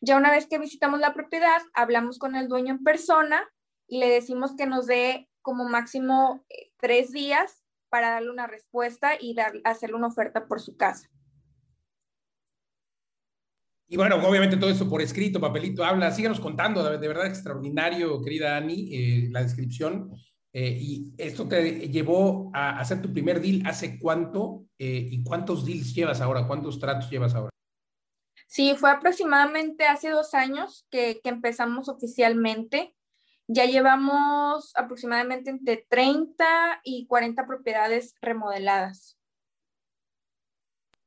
Ya 0.00 0.16
una 0.16 0.30
vez 0.30 0.46
que 0.46 0.58
visitamos 0.58 1.00
la 1.00 1.14
propiedad, 1.14 1.60
hablamos 1.74 2.18
con 2.18 2.34
el 2.34 2.48
dueño 2.48 2.72
en 2.74 2.84
persona 2.84 3.46
y 3.86 3.98
le 3.98 4.08
decimos 4.08 4.54
que 4.56 4.66
nos 4.66 4.86
dé 4.86 5.28
como 5.46 5.68
máximo 5.68 6.44
eh, 6.50 6.72
tres 6.80 7.12
días 7.12 7.62
para 7.88 8.10
darle 8.10 8.32
una 8.32 8.48
respuesta 8.48 9.12
y 9.20 9.32
dar, 9.32 9.52
hacerle 9.62 9.94
una 9.94 10.08
oferta 10.08 10.48
por 10.48 10.60
su 10.60 10.76
casa. 10.76 11.08
Y 13.86 13.96
bueno, 13.96 14.16
obviamente 14.16 14.56
todo 14.56 14.70
esto 14.70 14.88
por 14.88 15.00
escrito, 15.00 15.40
papelito, 15.40 15.84
habla, 15.84 16.10
síganos 16.10 16.40
contando, 16.40 16.82
de 16.82 17.06
verdad 17.06 17.26
extraordinario, 17.26 18.20
querida 18.20 18.56
Ani, 18.56 18.88
eh, 18.92 19.28
la 19.30 19.44
descripción. 19.44 20.10
Eh, 20.52 20.76
y 20.80 21.14
esto 21.16 21.46
te 21.46 21.88
llevó 21.90 22.50
a 22.52 22.80
hacer 22.80 23.00
tu 23.00 23.12
primer 23.12 23.40
deal 23.40 23.62
hace 23.66 24.00
cuánto 24.00 24.64
eh, 24.80 25.06
y 25.12 25.22
cuántos 25.22 25.64
deals 25.64 25.94
llevas 25.94 26.20
ahora, 26.20 26.48
cuántos 26.48 26.80
tratos 26.80 27.08
llevas 27.08 27.36
ahora. 27.36 27.50
Sí, 28.48 28.74
fue 28.76 28.90
aproximadamente 28.90 29.86
hace 29.86 30.10
dos 30.10 30.34
años 30.34 30.88
que, 30.90 31.20
que 31.22 31.28
empezamos 31.28 31.88
oficialmente. 31.88 32.95
Ya 33.48 33.64
llevamos 33.64 34.72
aproximadamente 34.76 35.50
entre 35.50 35.86
30 35.88 36.80
y 36.84 37.06
40 37.06 37.46
propiedades 37.46 38.14
remodeladas 38.20 39.16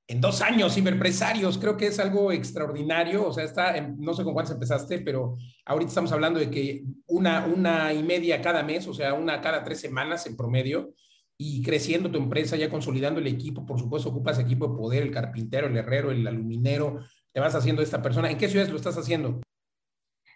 en 0.10 0.20
dos 0.20 0.42
años, 0.42 0.74
ciberempresarios, 0.74 1.60
creo 1.60 1.78
que 1.78 1.86
es 1.86 2.00
algo 2.00 2.32
extraordinario. 2.32 3.28
O 3.28 3.32
sea, 3.32 3.44
está, 3.44 3.80
no 3.80 4.16
sé 4.16 4.24
con 4.24 4.34
cuántos 4.34 4.56
empezaste, 4.56 5.00
pero 5.02 5.38
ahorita 5.66 5.90
estamos 5.90 6.12
hablando 6.12 6.40
de 6.40 6.50
que 6.50 6.84
una, 7.06 7.46
una 7.46 7.94
y 7.94 8.02
media 8.02 8.42
cada 8.42 8.64
mes, 8.64 8.88
o 8.88 8.94
sea, 8.96 9.14
una 9.14 9.40
cada 9.40 9.64
tres 9.64 9.80
semanas 9.80 10.26
en 10.26 10.36
promedio, 10.36 10.96
y 11.38 11.62
creciendo 11.62 12.10
tu 12.10 12.18
empresa, 12.18 12.58
ya 12.58 12.72
consolidando 12.72 13.20
el 13.20 13.28
equipo, 13.28 13.68
por 13.68 13.80
supuesto, 13.80 14.10
ocupas 14.10 14.40
equipo 14.40 14.68
de 14.68 14.78
poder, 14.78 15.04
el 15.04 15.12
carpintero, 15.12 15.68
el 15.68 15.78
herrero, 15.78 16.10
el 16.10 16.26
aluminero, 16.26 17.02
te 17.32 17.40
vas 17.40 17.54
haciendo 17.54 17.84
esta 17.84 18.02
persona. 18.02 18.32
¿En 18.32 18.38
qué 18.40 18.50
ciudades 18.50 18.72
lo 18.72 18.78
estás 18.78 18.98
haciendo? 18.98 19.40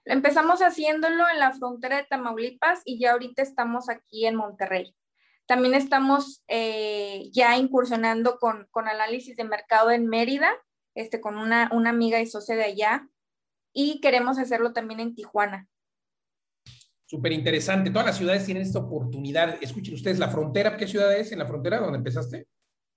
Empezamos 0.06 0.62
haciéndolo 0.62 1.24
en 1.32 1.40
la 1.40 1.54
frontera 1.54 1.98
de 1.98 2.04
Tamaulipas 2.04 2.82
y 2.86 3.00
ya 3.00 3.14
ahorita 3.14 3.42
estamos 3.42 3.90
aquí 3.90 4.26
en 4.26 4.36
Monterrey. 4.36 4.96
También 5.46 5.74
estamos 5.74 6.44
eh, 6.48 7.30
ya 7.32 7.58
incursionando 7.58 8.38
con, 8.40 8.68
con, 8.72 8.88
análisis 8.88 9.36
de 9.36 9.44
mercado 9.44 9.92
en 9.92 10.08
Mérida, 10.08 10.52
este, 10.96 11.22
con 11.22 11.38
una, 11.38 11.70
una 11.74 11.90
amiga 11.90 12.20
y 12.20 12.28
socia 12.28 12.56
de 12.56 12.64
allá, 12.64 13.08
y 13.74 14.00
queremos 14.02 14.38
hacerlo 14.40 14.74
también 14.74 15.00
en 15.00 15.16
Tijuana. 15.16 15.68
Súper 17.06 17.32
interesante. 17.32 17.92
Todas 17.92 18.08
las 18.08 18.18
ciudades 18.18 18.46
tienen 18.46 18.64
esta 18.64 18.80
oportunidad. 18.80 19.58
Escuchen 19.62 19.94
ustedes, 19.94 20.20
la 20.20 20.30
frontera, 20.30 20.78
¿qué 20.78 20.88
ciudad 20.88 21.14
es 21.16 21.32
en 21.32 21.40
la 21.40 21.46
frontera 21.46 21.80
donde 21.80 21.98
empezaste? 21.98 22.48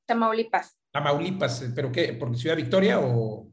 Tamaulipas. 0.07 0.79
Tamaulipas, 0.93 1.73
¿pero 1.75 1.91
qué? 1.91 2.13
¿Por 2.15 2.37
Ciudad 2.37 2.57
Victoria 2.57 3.01
o...? 3.01 3.53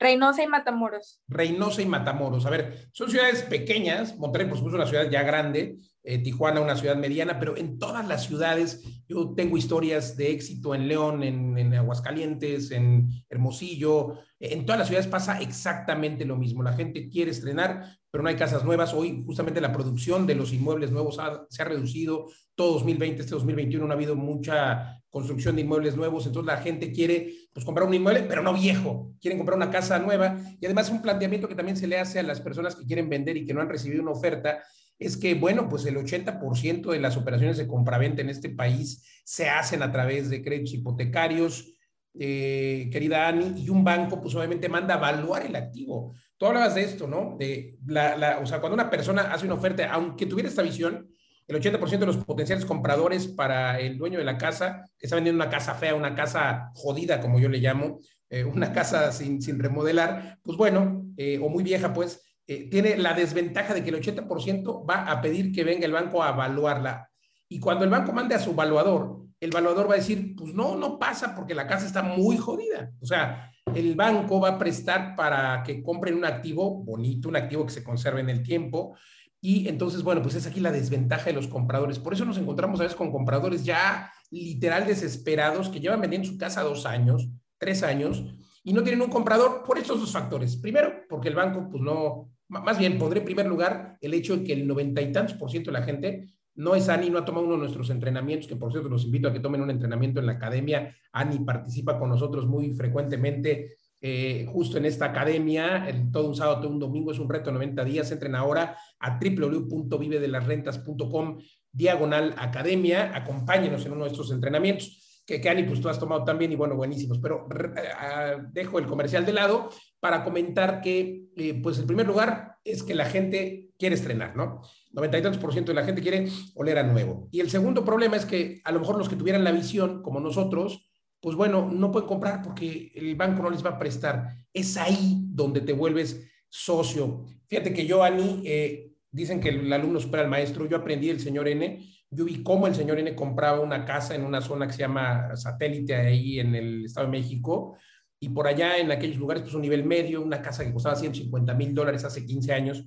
Reynosa 0.00 0.42
y 0.42 0.46
Matamoros. 0.46 1.20
Reynosa 1.28 1.82
y 1.82 1.86
Matamoros. 1.86 2.46
A 2.46 2.50
ver, 2.50 2.88
son 2.92 3.10
ciudades 3.10 3.42
pequeñas. 3.42 4.16
Monterrey, 4.16 4.48
por 4.48 4.56
supuesto, 4.56 4.78
es 4.78 4.82
una 4.82 4.90
ciudad 4.90 5.10
ya 5.10 5.22
grande, 5.22 5.76
eh, 6.02 6.18
Tijuana 6.18 6.60
una 6.60 6.76
ciudad 6.76 6.96
mediana, 6.96 7.38
pero 7.38 7.56
en 7.56 7.78
todas 7.78 8.06
las 8.06 8.24
ciudades 8.24 8.82
yo 9.08 9.34
tengo 9.34 9.56
historias 9.56 10.16
de 10.16 10.30
éxito 10.30 10.74
en 10.74 10.88
León, 10.88 11.22
en, 11.22 11.74
Aguascalientes, 11.74 12.70
en 12.70 13.08
Hermosillo, 13.28 14.14
en 14.38 14.64
todas 14.64 14.78
las 14.78 14.88
ciudades 14.88 15.08
pasa 15.08 15.40
exactamente 15.40 16.24
lo 16.24 16.36
mismo. 16.36 16.62
La 16.62 16.72
gente 16.72 17.08
quiere 17.08 17.30
estrenar, 17.30 17.84
pero 18.10 18.22
no 18.22 18.30
hay 18.30 18.36
casas 18.36 18.64
nuevas. 18.64 18.94
Hoy 18.94 19.22
justamente 19.26 19.60
la 19.60 19.72
producción 19.72 20.26
de 20.26 20.34
los 20.34 20.52
inmuebles 20.52 20.90
nuevos 20.90 21.18
se 21.48 21.62
ha 21.62 21.64
reducido. 21.66 22.26
Todo 22.54 22.74
2020, 22.74 23.20
este 23.20 23.34
2021 23.34 23.84
no 23.86 23.92
ha 23.92 23.96
habido 23.96 24.16
mucha 24.16 25.00
construcción 25.10 25.56
de 25.56 25.62
inmuebles 25.62 25.96
nuevos, 25.96 26.26
entonces 26.26 26.46
la 26.46 26.62
gente 26.62 26.92
quiere 26.92 27.34
pues 27.52 27.66
comprar 27.66 27.86
un 27.86 27.94
inmueble, 27.94 28.22
pero 28.22 28.42
no 28.42 28.54
viejo, 28.54 29.12
quieren 29.20 29.38
comprar 29.38 29.56
una 29.56 29.70
casa 29.70 29.98
nueva 29.98 30.38
y 30.60 30.64
además 30.64 30.88
un 30.88 31.02
planteamiento 31.02 31.48
que 31.48 31.56
también 31.56 31.76
se 31.76 31.88
le 31.88 31.98
hace 31.98 32.20
a 32.20 32.22
las 32.22 32.40
personas 32.40 32.76
que 32.76 32.86
quieren 32.86 33.08
vender 33.08 33.36
y 33.36 33.44
que 33.44 33.52
no 33.52 33.60
han 33.60 33.68
recibido 33.68 34.02
una 34.02 34.12
oferta 34.12 34.62
es 35.00 35.16
que, 35.16 35.34
bueno, 35.34 35.68
pues 35.68 35.86
el 35.86 35.96
80% 35.96 36.92
de 36.92 37.00
las 37.00 37.16
operaciones 37.16 37.56
de 37.56 37.66
compraventa 37.66 38.20
en 38.20 38.28
este 38.28 38.50
país 38.50 39.02
se 39.24 39.48
hacen 39.48 39.82
a 39.82 39.90
través 39.90 40.28
de 40.28 40.42
créditos 40.42 40.74
hipotecarios, 40.74 41.72
eh, 42.18 42.90
querida 42.92 43.26
Ani, 43.26 43.62
y 43.62 43.70
un 43.70 43.82
banco, 43.82 44.20
pues 44.20 44.34
obviamente 44.34 44.68
manda 44.68 44.94
a 44.94 44.98
evaluar 44.98 45.46
el 45.46 45.56
activo. 45.56 46.14
Tú 46.36 46.46
hablabas 46.46 46.74
de 46.74 46.82
esto, 46.82 47.06
¿no? 47.06 47.36
De 47.38 47.78
la, 47.86 48.40
o 48.42 48.46
sea, 48.46 48.60
cuando 48.60 48.74
una 48.74 48.90
persona 48.90 49.32
hace 49.32 49.46
una 49.46 49.54
oferta, 49.54 49.90
aunque 49.90 50.26
tuviera 50.26 50.50
esta 50.50 50.62
visión, 50.62 51.08
el 51.46 51.56
80% 51.56 51.98
de 51.98 52.06
los 52.06 52.18
potenciales 52.18 52.66
compradores 52.66 53.26
para 53.26 53.80
el 53.80 53.96
dueño 53.96 54.18
de 54.18 54.24
la 54.24 54.36
casa, 54.36 54.84
que 54.98 55.06
está 55.06 55.16
vendiendo 55.16 55.42
una 55.42 55.50
casa 55.50 55.74
fea, 55.74 55.94
una 55.94 56.14
casa 56.14 56.70
jodida, 56.74 57.20
como 57.20 57.40
yo 57.40 57.48
le 57.48 57.58
llamo, 57.58 58.00
eh, 58.28 58.44
una 58.44 58.70
casa 58.74 59.10
sin, 59.12 59.40
sin 59.40 59.58
remodelar, 59.58 60.38
pues 60.42 60.58
bueno, 60.58 61.06
eh, 61.16 61.38
o 61.42 61.48
muy 61.48 61.64
vieja, 61.64 61.94
pues, 61.94 62.22
eh, 62.50 62.68
tiene 62.68 62.96
la 62.96 63.14
desventaja 63.14 63.72
de 63.72 63.84
que 63.84 63.90
el 63.90 64.02
80% 64.02 64.84
va 64.84 65.08
a 65.08 65.20
pedir 65.20 65.52
que 65.52 65.62
venga 65.62 65.86
el 65.86 65.92
banco 65.92 66.20
a 66.20 66.30
evaluarla. 66.30 67.08
Y 67.48 67.60
cuando 67.60 67.84
el 67.84 67.90
banco 67.90 68.12
mande 68.12 68.34
a 68.34 68.40
su 68.40 68.50
evaluador, 68.50 69.20
el 69.38 69.50
evaluador 69.50 69.88
va 69.88 69.94
a 69.94 69.98
decir, 69.98 70.34
pues 70.34 70.52
no, 70.52 70.74
no 70.74 70.98
pasa 70.98 71.32
porque 71.36 71.54
la 71.54 71.68
casa 71.68 71.86
está 71.86 72.02
muy 72.02 72.38
jodida. 72.38 72.90
O 73.00 73.06
sea, 73.06 73.52
el 73.72 73.94
banco 73.94 74.40
va 74.40 74.48
a 74.48 74.58
prestar 74.58 75.14
para 75.14 75.62
que 75.62 75.80
compren 75.80 76.16
un 76.16 76.24
activo 76.24 76.82
bonito, 76.82 77.28
un 77.28 77.36
activo 77.36 77.64
que 77.64 77.72
se 77.72 77.84
conserve 77.84 78.20
en 78.20 78.30
el 78.30 78.42
tiempo. 78.42 78.96
Y 79.40 79.68
entonces, 79.68 80.02
bueno, 80.02 80.20
pues 80.20 80.34
es 80.34 80.48
aquí 80.48 80.58
la 80.58 80.72
desventaja 80.72 81.26
de 81.26 81.34
los 81.34 81.46
compradores. 81.46 82.00
Por 82.00 82.14
eso 82.14 82.24
nos 82.24 82.36
encontramos 82.36 82.80
a 82.80 82.82
veces 82.82 82.98
con 82.98 83.12
compradores 83.12 83.64
ya 83.64 84.12
literal 84.32 84.88
desesperados 84.88 85.68
que 85.68 85.78
llevan 85.78 86.00
vendiendo 86.00 86.26
su 86.26 86.36
casa 86.36 86.64
dos 86.64 86.84
años, 86.84 87.28
tres 87.58 87.84
años, 87.84 88.24
y 88.64 88.72
no 88.72 88.82
tienen 88.82 89.02
un 89.02 89.08
comprador 89.08 89.62
por 89.62 89.78
estos 89.78 90.00
dos 90.00 90.10
factores. 90.10 90.56
Primero, 90.56 91.04
porque 91.08 91.28
el 91.28 91.36
banco 91.36 91.68
pues 91.70 91.80
no, 91.80 92.28
más 92.50 92.78
bien 92.78 92.98
pondré 92.98 93.20
en 93.20 93.24
primer 93.24 93.46
lugar 93.46 93.96
el 94.00 94.12
hecho 94.12 94.36
de 94.36 94.44
que 94.44 94.52
el 94.52 94.66
noventa 94.66 95.00
y 95.00 95.12
tantos 95.12 95.36
por 95.36 95.50
ciento 95.50 95.70
de 95.70 95.78
la 95.78 95.84
gente 95.84 96.28
no 96.56 96.74
es 96.74 96.88
Ani, 96.88 97.10
no 97.10 97.18
ha 97.18 97.24
tomado 97.24 97.46
uno 97.46 97.54
de 97.54 97.60
nuestros 97.60 97.90
entrenamientos, 97.90 98.48
que 98.48 98.56
por 98.56 98.72
cierto 98.72 98.88
los 98.88 99.04
invito 99.04 99.28
a 99.28 99.32
que 99.32 99.38
tomen 99.40 99.62
un 99.62 99.70
entrenamiento 99.70 100.20
en 100.20 100.26
la 100.26 100.32
academia. 100.32 100.94
Ani 101.12 101.38
participa 101.38 101.98
con 101.98 102.10
nosotros 102.10 102.46
muy 102.46 102.74
frecuentemente 102.74 103.76
eh, 104.02 104.46
justo 104.48 104.78
en 104.78 104.86
esta 104.86 105.04
academia, 105.06 105.88
el, 105.88 106.10
todo 106.10 106.28
un 106.28 106.34
sábado, 106.34 106.60
todo 106.60 106.70
un 106.70 106.78
domingo, 106.78 107.12
es 107.12 107.18
un 107.18 107.28
reto 107.28 107.50
de 107.50 107.54
90 107.54 107.84
días. 107.84 108.10
Entren 108.10 108.34
ahora 108.34 108.76
a 108.98 109.20
www.vivedelasrentas.com 109.20 111.38
diagonal 111.70 112.34
academia. 112.36 113.12
Acompáñenos 113.14 113.84
en 113.86 113.92
uno 113.92 114.04
de 114.04 114.10
estos 114.10 114.32
entrenamientos 114.32 115.22
que, 115.26 115.40
que 115.40 115.48
Ani, 115.48 115.62
pues 115.64 115.80
tú 115.80 115.88
has 115.88 115.98
tomado 115.98 116.24
también 116.24 116.52
y 116.52 116.56
bueno, 116.56 116.76
buenísimos. 116.76 117.18
Pero 117.18 117.48
eh, 117.54 118.38
dejo 118.52 118.78
el 118.78 118.86
comercial 118.86 119.24
de 119.24 119.32
lado 119.32 119.70
para 120.00 120.24
comentar 120.24 120.80
que, 120.80 121.28
eh, 121.36 121.60
pues, 121.62 121.78
el 121.78 121.86
primer 121.86 122.06
lugar 122.06 122.56
es 122.64 122.82
que 122.82 122.94
la 122.94 123.04
gente 123.04 123.70
quiere 123.78 123.94
estrenar, 123.94 124.36
¿no? 124.36 124.62
90 124.92 125.18
y 125.18 125.22
tantos 125.22 125.40
por 125.40 125.52
ciento 125.52 125.70
de 125.72 125.76
la 125.76 125.84
gente 125.84 126.02
quiere 126.02 126.28
oler 126.54 126.78
a 126.78 126.82
nuevo. 126.82 127.28
Y 127.30 127.40
el 127.40 127.50
segundo 127.50 127.84
problema 127.84 128.16
es 128.16 128.26
que 128.26 128.60
a 128.64 128.72
lo 128.72 128.80
mejor 128.80 128.98
los 128.98 129.08
que 129.08 129.16
tuvieran 129.16 129.44
la 129.44 129.52
visión, 129.52 130.02
como 130.02 130.20
nosotros, 130.20 130.90
pues 131.20 131.36
bueno, 131.36 131.70
no 131.70 131.90
pueden 131.92 132.08
comprar 132.08 132.42
porque 132.42 132.92
el 132.94 133.14
banco 133.14 133.42
no 133.42 133.50
les 133.50 133.64
va 133.64 133.70
a 133.70 133.78
prestar. 133.78 134.28
Es 134.52 134.76
ahí 134.76 135.22
donde 135.28 135.60
te 135.60 135.72
vuelves 135.72 136.26
socio. 136.48 137.24
Fíjate 137.48 137.72
que 137.72 137.86
yo, 137.86 138.02
Ani, 138.02 138.42
eh, 138.44 138.92
dicen 139.10 139.40
que 139.40 139.50
el 139.50 139.72
alumno 139.72 140.00
supera 140.00 140.22
al 140.22 140.30
maestro. 140.30 140.66
Yo 140.66 140.78
aprendí 140.78 141.10
el 141.10 141.20
señor 141.20 141.48
N 141.48 141.78
yo 142.12 142.24
vi 142.24 142.42
cómo 142.42 142.66
el 142.66 142.74
señor 142.74 142.98
N 142.98 143.14
compraba 143.14 143.60
una 143.60 143.84
casa 143.84 144.16
en 144.16 144.24
una 144.24 144.40
zona 144.40 144.66
que 144.66 144.72
se 144.72 144.80
llama 144.80 145.36
satélite 145.36 145.94
ahí 145.94 146.40
en 146.40 146.56
el 146.56 146.84
Estado 146.84 147.06
de 147.06 147.12
México, 147.12 147.76
y 148.20 148.28
por 148.28 148.46
allá 148.46 148.76
en 148.76 148.92
aquellos 148.92 149.16
lugares, 149.16 149.42
pues 149.42 149.54
un 149.54 149.62
nivel 149.62 149.84
medio, 149.84 150.20
una 150.20 150.42
casa 150.42 150.62
que 150.62 150.72
costaba 150.72 150.94
150 150.94 151.54
mil 151.54 151.74
dólares 151.74 152.04
hace 152.04 152.26
15 152.26 152.52
años, 152.52 152.84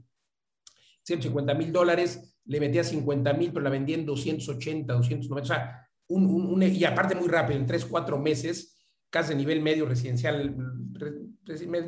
150 1.02 1.54
mil 1.56 1.72
dólares, 1.72 2.38
le 2.46 2.60
metía 2.60 2.84
50 2.84 3.34
mil, 3.34 3.52
pero 3.52 3.64
la 3.64 3.72
vendía 3.72 3.96
en 3.96 4.06
280, 4.06 4.94
290, 4.94 5.42
o 5.42 5.46
sea, 5.46 5.90
un, 6.08 6.26
un, 6.26 6.62
y 6.62 6.84
aparte 6.86 7.16
muy 7.16 7.28
rápido, 7.28 7.60
en 7.60 7.66
3, 7.66 7.86
4 7.86 8.20
meses, 8.20 8.86
casa 9.10 9.30
de 9.30 9.36
nivel 9.36 9.62
medio 9.62 9.86
residencial, 9.86 10.56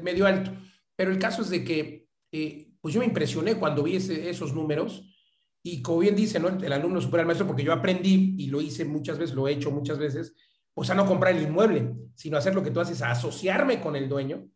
medio 0.01 0.25
alto. 0.25 0.51
Pero 0.95 1.11
el 1.11 1.19
caso 1.19 1.43
es 1.43 1.49
de 1.49 1.63
que, 1.63 2.07
eh, 2.31 2.71
pues 2.81 2.93
yo 2.93 2.99
me 2.99 3.05
impresioné 3.05 3.55
cuando 3.55 3.83
vi 3.83 3.95
esos 3.95 4.53
números, 4.53 5.03
y 5.61 5.81
como 5.81 5.99
bien 5.99 6.15
dice, 6.15 6.39
¿no? 6.39 6.49
el 6.49 6.73
alumno 6.73 7.01
supera 7.01 7.21
al 7.21 7.27
maestro, 7.27 7.47
porque 7.47 7.63
yo 7.63 7.73
aprendí 7.73 8.35
y 8.37 8.47
lo 8.47 8.61
hice 8.61 8.85
muchas 8.85 9.17
veces, 9.17 9.35
lo 9.35 9.47
he 9.47 9.53
hecho 9.53 9.71
muchas 9.71 9.97
veces, 9.97 10.33
pues 10.75 10.91
a 10.91 10.93
no 10.93 11.07
comprar 11.07 11.35
el 11.35 11.41
inmueble, 11.41 11.95
sino 12.13 12.37
hacer 12.37 12.53
lo 12.53 12.61
que 12.61 12.69
tú 12.69 12.79
haces, 12.79 13.01
asociarme 13.01 13.81
con 13.81 13.95
el 13.95 14.07
dueño. 14.07 14.47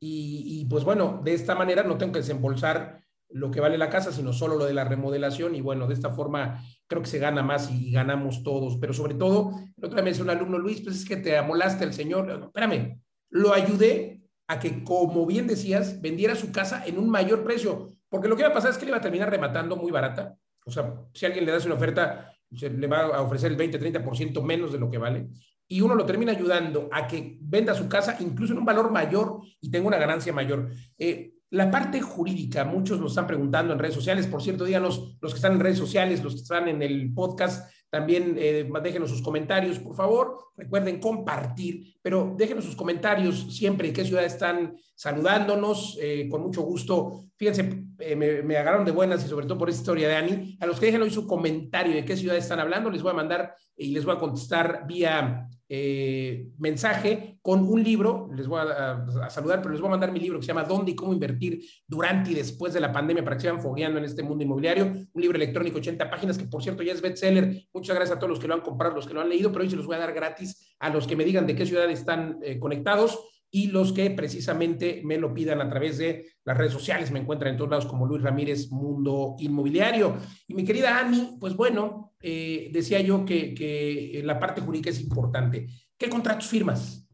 Y, 0.00 0.42
y, 0.46 0.64
pues 0.64 0.82
bueno, 0.82 1.20
de 1.22 1.34
esta 1.34 1.54
manera 1.54 1.84
no 1.84 1.96
tengo 1.96 2.12
que 2.12 2.20
desembolsar 2.20 3.04
lo 3.30 3.50
que 3.50 3.60
vale 3.60 3.78
la 3.78 3.90
casa, 3.90 4.10
sino 4.10 4.32
solo 4.32 4.56
lo 4.56 4.64
de 4.64 4.74
la 4.74 4.84
remodelación. 4.84 5.54
Y 5.54 5.60
bueno, 5.60 5.86
de 5.86 5.94
esta 5.94 6.10
forma 6.10 6.64
creo 6.88 7.02
que 7.02 7.08
se 7.08 7.18
gana 7.20 7.42
más 7.42 7.70
y 7.70 7.92
ganamos 7.92 8.42
todos. 8.42 8.78
Pero 8.78 8.92
sobre 8.92 9.14
todo, 9.14 9.52
otra 9.80 9.96
vez 9.96 10.04
me 10.04 10.10
decía 10.10 10.24
un 10.24 10.30
alumno, 10.30 10.58
Luis, 10.58 10.80
pues 10.80 10.96
es 10.96 11.04
que 11.04 11.16
te 11.16 11.36
amolaste 11.36 11.84
al 11.84 11.92
señor. 11.92 12.30
espérame, 12.30 13.00
lo 13.30 13.52
ayudé 13.52 14.22
a 14.48 14.58
que, 14.58 14.82
como 14.82 15.26
bien 15.26 15.46
decías, 15.46 16.00
vendiera 16.00 16.34
su 16.34 16.50
casa 16.50 16.84
en 16.86 16.98
un 16.98 17.08
mayor 17.08 17.44
precio. 17.44 17.88
Porque 18.08 18.28
lo 18.28 18.36
que 18.36 18.42
iba 18.42 18.50
a 18.50 18.54
pasar 18.54 18.70
es 18.70 18.78
que 18.78 18.86
le 18.86 18.90
iba 18.90 18.98
a 18.98 19.02
terminar 19.02 19.30
rematando 19.30 19.76
muy 19.76 19.90
barata 19.90 20.38
o 20.68 20.70
sea, 20.70 20.94
si 21.14 21.24
alguien 21.24 21.46
le 21.46 21.52
da 21.52 21.64
una 21.64 21.76
oferta, 21.76 22.30
le 22.50 22.86
va 22.86 23.16
a 23.16 23.22
ofrecer 23.22 23.50
el 23.50 23.56
20, 23.56 23.80
30% 23.80 24.42
menos 24.42 24.70
de 24.70 24.78
lo 24.78 24.90
que 24.90 24.98
vale. 24.98 25.28
Y 25.68 25.80
uno 25.82 25.94
lo 25.94 26.06
termina 26.06 26.32
ayudando 26.32 26.88
a 26.90 27.06
que 27.06 27.38
venda 27.40 27.74
su 27.74 27.88
casa 27.88 28.16
incluso 28.20 28.54
en 28.54 28.60
un 28.60 28.64
valor 28.64 28.90
mayor 28.90 29.40
y 29.60 29.70
tenga 29.70 29.86
una 29.86 29.98
ganancia 29.98 30.32
mayor. 30.32 30.70
Eh, 30.98 31.34
la 31.50 31.70
parte 31.70 32.00
jurídica, 32.00 32.64
muchos 32.64 33.00
nos 33.00 33.12
están 33.12 33.26
preguntando 33.26 33.72
en 33.72 33.78
redes 33.78 33.94
sociales. 33.94 34.26
Por 34.26 34.42
cierto, 34.42 34.64
díganos 34.64 35.16
los 35.20 35.32
que 35.32 35.38
están 35.38 35.52
en 35.52 35.60
redes 35.60 35.78
sociales, 35.78 36.22
los 36.22 36.34
que 36.34 36.42
están 36.42 36.68
en 36.68 36.82
el 36.82 37.12
podcast, 37.14 37.70
también 37.90 38.36
eh, 38.38 38.68
déjenos 38.82 39.08
sus 39.08 39.22
comentarios, 39.22 39.78
por 39.78 39.94
favor. 39.94 40.36
Recuerden 40.56 41.00
compartir, 41.00 41.96
pero 42.02 42.34
déjenos 42.36 42.64
sus 42.64 42.76
comentarios 42.76 43.56
siempre. 43.56 43.92
¿Qué 43.94 44.04
ciudad 44.04 44.24
están 44.24 44.76
saludándonos? 44.94 45.96
Eh, 46.00 46.28
con 46.30 46.42
mucho 46.42 46.62
gusto. 46.62 47.24
Fíjense, 47.36 47.86
eh, 48.00 48.14
me, 48.14 48.42
me, 48.42 48.58
agarraron 48.58 48.84
de 48.84 48.92
buenas 48.92 49.24
y 49.24 49.28
sobre 49.28 49.46
todo 49.46 49.56
por 49.56 49.70
esta 49.70 49.80
historia 49.80 50.08
de 50.08 50.16
Ani. 50.16 50.58
A 50.60 50.66
los 50.66 50.78
que 50.78 50.86
dejen 50.86 51.00
hoy 51.00 51.10
su 51.10 51.26
comentario 51.26 51.94
de 51.94 52.04
qué 52.04 52.14
ciudad 52.14 52.36
están 52.36 52.60
hablando, 52.60 52.90
les 52.90 53.02
voy 53.02 53.12
a 53.12 53.16
mandar 53.16 53.54
y 53.74 53.92
les 53.92 54.04
voy 54.04 54.16
a 54.16 54.18
contestar 54.18 54.84
vía 54.86 55.48
eh, 55.68 56.48
mensaje 56.58 57.38
con 57.42 57.60
un 57.60 57.82
libro, 57.82 58.30
les 58.34 58.46
voy 58.46 58.60
a, 58.60 59.28
saludar, 59.28 59.60
pero 59.60 59.72
les 59.72 59.80
voy 59.80 59.88
a 59.88 59.90
mandar 59.90 60.12
mi 60.12 60.20
libro 60.20 60.38
que 60.38 60.46
se 60.46 60.48
llama 60.48 60.64
¿Dónde 60.64 60.92
y 60.92 60.94
cómo 60.94 61.12
invertir 61.12 61.62
durante 61.86 62.30
y 62.30 62.34
después 62.34 62.72
de 62.72 62.80
la 62.80 62.90
pandemia 62.90 63.22
para 63.22 63.36
que 63.36 63.42
se 63.42 63.48
vayan 63.48 63.62
fogueando 63.62 63.98
en 63.98 64.04
este 64.04 64.22
mundo 64.22 64.44
inmobiliario? 64.44 64.86
Un 64.86 65.22
libro 65.22 65.36
electrónico, 65.36 65.78
80 65.78 66.08
páginas, 66.08 66.38
que 66.38 66.46
por 66.46 66.62
cierto 66.62 66.82
ya 66.82 66.92
es 66.92 67.02
bestseller. 67.02 67.64
Muchas 67.72 67.96
gracias 67.96 68.16
a 68.16 68.18
todos 68.18 68.30
los 68.30 68.38
que 68.38 68.48
lo 68.48 68.54
han 68.54 68.62
comprado, 68.62 68.94
los 68.94 69.06
que 69.06 69.14
lo 69.14 69.20
han 69.20 69.28
leído, 69.28 69.52
pero 69.52 69.62
hoy 69.62 69.70
se 69.70 69.76
los 69.76 69.86
voy 69.86 69.96
a 69.96 70.00
dar 70.00 70.12
gratis 70.12 70.74
a 70.78 70.90
los 70.90 71.06
que 71.06 71.16
me 71.16 71.24
digan 71.24 71.46
de 71.46 71.54
qué 71.54 71.66
ciudad 71.66 71.90
están 71.90 72.38
eh, 72.42 72.58
conectados 72.58 73.18
y 73.50 73.68
los 73.68 73.92
que 73.92 74.10
precisamente 74.10 75.00
me 75.04 75.16
lo 75.16 75.32
pidan 75.32 75.60
a 75.60 75.68
través 75.68 75.98
de 75.98 76.32
las 76.44 76.56
redes 76.56 76.72
sociales. 76.72 77.10
Me 77.10 77.20
encuentran 77.20 77.52
en 77.52 77.56
todos 77.56 77.70
lados 77.70 77.86
como 77.86 78.06
Luis 78.06 78.22
Ramírez 78.22 78.70
Mundo 78.70 79.36
Inmobiliario. 79.38 80.16
Y 80.46 80.54
mi 80.54 80.64
querida 80.64 80.98
Ani, 80.98 81.36
pues 81.40 81.54
bueno, 81.56 82.14
eh, 82.20 82.68
decía 82.72 83.00
yo 83.00 83.24
que, 83.24 83.54
que 83.54 84.20
la 84.24 84.38
parte 84.38 84.60
jurídica 84.60 84.90
es 84.90 85.00
importante. 85.00 85.66
¿Qué 85.96 86.08
contratos 86.10 86.48
firmas? 86.48 87.08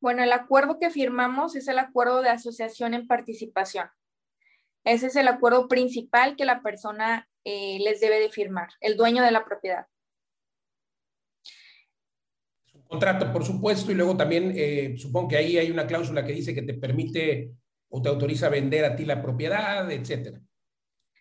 Bueno, 0.00 0.22
el 0.22 0.32
acuerdo 0.32 0.78
que 0.78 0.90
firmamos 0.90 1.56
es 1.56 1.66
el 1.66 1.78
acuerdo 1.80 2.22
de 2.22 2.28
asociación 2.30 2.94
en 2.94 3.08
participación. 3.08 3.88
Ese 4.84 5.08
es 5.08 5.16
el 5.16 5.26
acuerdo 5.26 5.66
principal 5.66 6.36
que 6.36 6.44
la 6.44 6.62
persona 6.62 7.28
eh, 7.44 7.78
les 7.80 8.00
debe 8.00 8.20
de 8.20 8.30
firmar, 8.30 8.68
el 8.80 8.96
dueño 8.96 9.24
de 9.24 9.32
la 9.32 9.44
propiedad 9.44 9.86
contrato, 12.88 13.32
por 13.32 13.44
supuesto, 13.44 13.92
y 13.92 13.94
luego 13.94 14.16
también 14.16 14.52
eh, 14.56 14.94
supongo 14.96 15.28
que 15.28 15.36
ahí 15.36 15.58
hay 15.58 15.70
una 15.70 15.86
cláusula 15.86 16.24
que 16.24 16.32
dice 16.32 16.54
que 16.54 16.62
te 16.62 16.74
permite 16.74 17.52
o 17.90 18.02
te 18.02 18.08
autoriza 18.08 18.48
vender 18.48 18.84
a 18.84 18.96
ti 18.96 19.04
la 19.04 19.22
propiedad, 19.22 19.90
etcétera. 19.90 20.40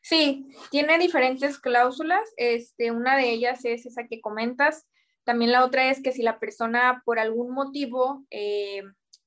Sí, 0.02 0.48
tiene 0.72 0.98
diferentes 0.98 1.60
cláusulas. 1.60 2.22
Este, 2.38 2.92
una 2.92 3.18
de 3.18 3.30
ellas 3.30 3.66
es 3.66 3.86
esa 3.86 4.08
que 4.08 4.22
comentas. 4.22 4.88
También 5.26 5.52
la 5.52 5.66
otra 5.66 5.90
es 5.90 6.02
que 6.02 6.14
si 6.14 6.24
la 6.24 6.40
persona 6.40 7.02
por 7.06 7.20
algún 7.20 7.52
motivo 7.52 8.26
eh, 8.30 8.84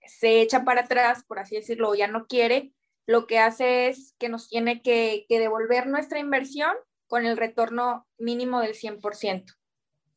se 0.06 0.40
echa 0.40 0.64
para 0.64 0.82
atrás, 0.82 1.24
por 1.26 1.38
así 1.38 1.56
decirlo, 1.56 1.90
o 1.90 1.94
ya 1.94 2.08
no 2.08 2.26
quiere, 2.26 2.72
lo 3.06 3.26
que 3.26 3.38
hace 3.38 3.88
es 3.88 4.14
que 4.18 4.30
nos 4.30 4.48
tiene 4.48 4.80
que, 4.80 5.26
que 5.28 5.38
devolver 5.38 5.86
nuestra 5.86 6.18
inversión 6.18 6.72
con 7.06 7.26
el 7.26 7.36
retorno 7.36 8.06
mínimo 8.16 8.60
del 8.60 8.72
100%. 8.72 9.59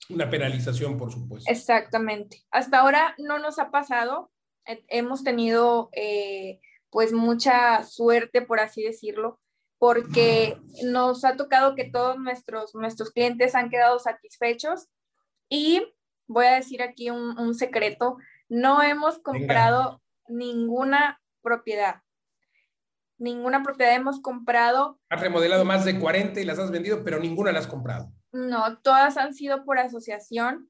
Una 0.10 0.30
penalización, 0.30 0.98
por 0.98 1.12
supuesto. 1.12 1.50
Exactamente. 1.50 2.44
Hasta 2.52 2.80
ahora 2.80 3.16
no 3.18 3.40
nos 3.40 3.60
ha 3.60 3.72
pasado. 3.72 4.32
Hemos 4.66 5.24
tenido 5.24 5.90
eh, 5.94 6.60
pues 6.90 7.14
mucha 7.14 7.84
suerte, 7.84 8.42
por 8.42 8.60
así 8.60 8.84
decirlo, 8.84 9.40
porque 9.78 10.58
nos 10.86 11.26
ha 11.26 11.36
tocado 11.36 11.76
que 11.76 11.86
todos 11.86 12.18
nuestros, 12.18 12.76
nuestros 12.76 13.12
clientes 13.12 13.56
han 13.56 13.70
quedado 13.70 14.00
satisfechos 14.00 14.88
y 15.50 15.84
voy 16.28 16.46
a 16.46 16.56
decir 16.56 16.82
aquí 16.82 17.10
un, 17.10 17.54
secreto, 17.56 18.18
no 18.50 18.82
hemos 18.82 19.20
comprado 19.20 20.02
ninguna 20.28 21.22
propiedad. 21.42 22.02
Ninguna 23.18 23.64
propiedad 23.64 23.96
hemos 23.96 24.22
comprado. 24.22 25.00
Has 25.10 25.22
remodelado 25.22 25.66
más 25.66 25.86
de 25.86 26.00
40 26.00 26.40
y 26.42 26.46
las 26.46 26.60
has 26.60 26.72
vendido, 26.72 27.04
pero 27.04 27.20
ninguna 27.20 27.52
la 27.52 27.60
has 27.60 27.68
comprado. 27.68 28.12
No, 28.34 28.80
todas 28.80 29.18
han 29.18 29.34
sido 29.34 29.64
por 29.64 29.80
asociación. 29.80 30.70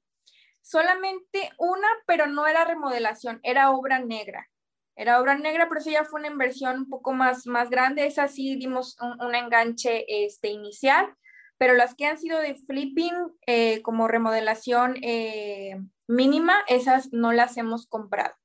Solamente 0.61 1.49
una, 1.57 1.87
pero 2.05 2.27
no 2.27 2.45
era 2.45 2.65
remodelación, 2.65 3.39
era 3.43 3.71
obra 3.71 3.99
negra. 3.99 4.49
Era 4.95 5.19
obra 5.19 5.35
negra, 5.35 5.67
pero 5.67 5.81
eso 5.81 5.89
ya 5.89 6.03
fue 6.03 6.19
una 6.19 6.29
inversión 6.29 6.77
un 6.77 6.89
poco 6.89 7.13
más, 7.13 7.47
más 7.47 7.69
grande. 7.69 8.05
Esa 8.05 8.27
sí 8.27 8.55
dimos 8.57 8.95
un, 9.01 9.33
enganche 9.33 10.05
este, 10.25 10.49
inicial, 10.49 11.15
pero 11.57 11.73
las 11.73 11.95
que 11.95 12.05
han 12.05 12.17
sido 12.17 12.39
de 12.39 12.55
flipping 12.55 13.13
eh, 13.47 13.81
como 13.81 14.07
remodelación 14.07 14.97
eh, 15.01 15.81
mínima, 16.07 16.53
esas 16.67 17.11
no 17.11 17.31
las 17.31 17.57
hemos 17.57 17.87
comprado. 17.87 18.35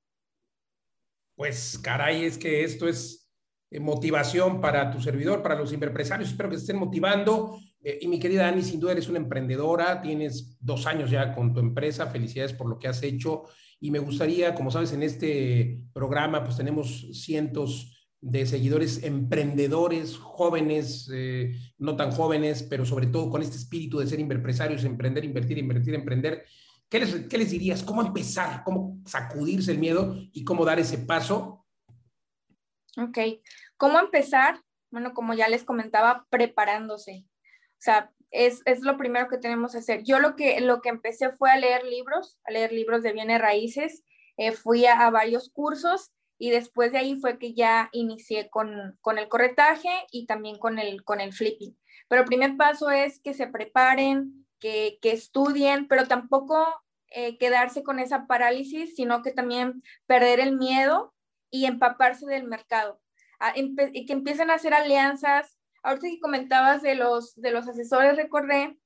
Pues 1.36 1.78
caray, 1.78 2.24
es 2.24 2.38
que 2.38 2.64
esto 2.64 2.88
es 2.88 3.28
eh, 3.70 3.80
motivación 3.80 4.60
para 4.60 4.90
tu 4.90 5.00
servidor, 5.00 5.42
para 5.42 5.56
los 5.56 5.72
empresarios. 5.72 6.30
Espero 6.30 6.48
que 6.48 6.56
se 6.56 6.62
estén 6.62 6.78
motivando. 6.78 7.60
Eh, 7.82 7.98
y 8.02 8.08
mi 8.08 8.18
querida 8.18 8.48
Ani, 8.48 8.62
sin 8.62 8.80
duda 8.80 8.92
eres 8.92 9.08
una 9.08 9.18
emprendedora, 9.18 10.00
tienes 10.00 10.56
dos 10.60 10.86
años 10.86 11.10
ya 11.10 11.34
con 11.34 11.52
tu 11.52 11.60
empresa, 11.60 12.06
felicidades 12.06 12.52
por 12.52 12.68
lo 12.68 12.78
que 12.78 12.88
has 12.88 13.02
hecho. 13.02 13.44
Y 13.80 13.90
me 13.90 13.98
gustaría, 13.98 14.54
como 14.54 14.70
sabes, 14.70 14.92
en 14.92 15.02
este 15.02 15.80
programa 15.92 16.42
pues 16.44 16.56
tenemos 16.56 17.06
cientos 17.12 17.94
de 18.20 18.46
seguidores 18.46 19.04
emprendedores, 19.04 20.16
jóvenes, 20.16 21.08
eh, 21.12 21.54
no 21.78 21.94
tan 21.94 22.10
jóvenes, 22.10 22.64
pero 22.64 22.84
sobre 22.84 23.06
todo 23.06 23.30
con 23.30 23.42
este 23.42 23.56
espíritu 23.56 23.98
de 23.98 24.08
ser 24.08 24.18
empresarios, 24.18 24.84
emprender, 24.84 25.24
invertir, 25.24 25.58
invertir, 25.58 25.94
emprender. 25.94 26.44
¿Qué 26.88 27.00
les, 27.00 27.14
¿Qué 27.28 27.38
les 27.38 27.50
dirías? 27.50 27.82
¿Cómo 27.82 28.02
empezar? 28.02 28.64
¿Cómo 28.64 28.98
sacudirse 29.04 29.70
el 29.70 29.78
miedo 29.78 30.16
y 30.32 30.42
cómo 30.42 30.64
dar 30.64 30.80
ese 30.80 30.98
paso? 30.98 31.66
Ok, 32.96 33.18
¿cómo 33.76 34.00
empezar? 34.00 34.60
Bueno, 34.90 35.12
como 35.14 35.34
ya 35.34 35.48
les 35.48 35.62
comentaba, 35.62 36.26
preparándose. 36.30 37.26
O 37.78 37.80
sea, 37.80 38.10
es, 38.30 38.62
lo 38.82 38.96
primero 38.96 39.28
que 39.28 39.38
tenemos 39.38 39.72
que 39.72 39.78
hacer. 39.78 40.02
Yo 40.04 40.18
lo 40.18 40.36
que, 40.36 40.60
lo 40.60 40.80
que 40.80 40.88
empecé 40.88 41.30
fue 41.30 41.50
a 41.50 41.56
leer 41.56 41.84
libros, 41.84 42.38
a 42.44 42.50
leer 42.50 42.72
libros 42.72 43.02
de 43.02 43.12
bienes 43.12 43.40
raíces, 43.40 44.04
eh, 44.36 44.52
fui 44.52 44.86
a, 44.86 45.08
varios 45.10 45.50
cursos 45.50 46.12
y 46.38 46.50
después 46.50 46.92
de 46.92 46.98
ahí 46.98 47.16
fue 47.16 47.38
que 47.38 47.54
ya 47.54 47.88
inicié 47.92 48.48
con, 48.50 48.98
el 49.16 49.28
corretaje 49.28 49.88
y 50.12 50.26
también 50.26 50.58
con 50.58 50.78
el, 50.78 51.04
con 51.04 51.20
el 51.20 51.32
flipping. 51.32 51.76
Pero 52.08 52.22
el 52.22 52.28
primer 52.28 52.56
paso 52.56 52.90
es 52.90 53.20
que 53.20 53.34
se 53.34 53.46
preparen, 53.46 54.46
que, 54.60 54.98
estudien, 55.02 55.88
pero 55.88 56.06
tampoco 56.06 56.66
eh, 57.10 57.38
quedarse 57.38 57.82
con 57.82 57.98
esa 57.98 58.26
parálisis, 58.26 58.94
sino 58.94 59.22
que 59.22 59.32
también 59.32 59.82
perder 60.06 60.40
el 60.40 60.56
miedo 60.56 61.14
y 61.50 61.66
empaparse 61.66 62.26
del 62.26 62.44
mercado. 62.44 63.00
y 63.54 64.06
que 64.06 64.12
empiecen 64.12 64.50
a 64.50 64.54
hacer 64.54 64.74
alianzas 64.74 65.57
ahorita 65.82 66.08
que 66.08 66.20
comentabas 66.20 66.82
de 66.82 66.94
los, 66.94 67.34
de 67.36 67.50
los 67.50 67.68
asesores, 67.68 68.16
recordé 68.16 68.78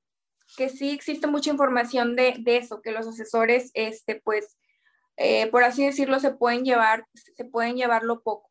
que 0.57 0.69
sí 0.69 0.91
existe 0.91 1.27
mucha 1.27 1.51
información 1.51 2.17
de, 2.17 2.43
eso, 2.47 2.83
que 2.83 2.93
los 2.93 3.07
asesores, 3.07 3.71
este, 3.75 4.21
pues, 4.21 4.59
eh, 5.17 5.47
por 5.51 5.65
así 5.65 5.85
decirlo, 5.85 6.21
se 6.21 6.33
pueden 6.33 6.65
llevar, 6.65 7.07
se 7.15 7.45
pueden 7.45 7.77
llevarlo 7.77 8.23
poco, 8.23 8.51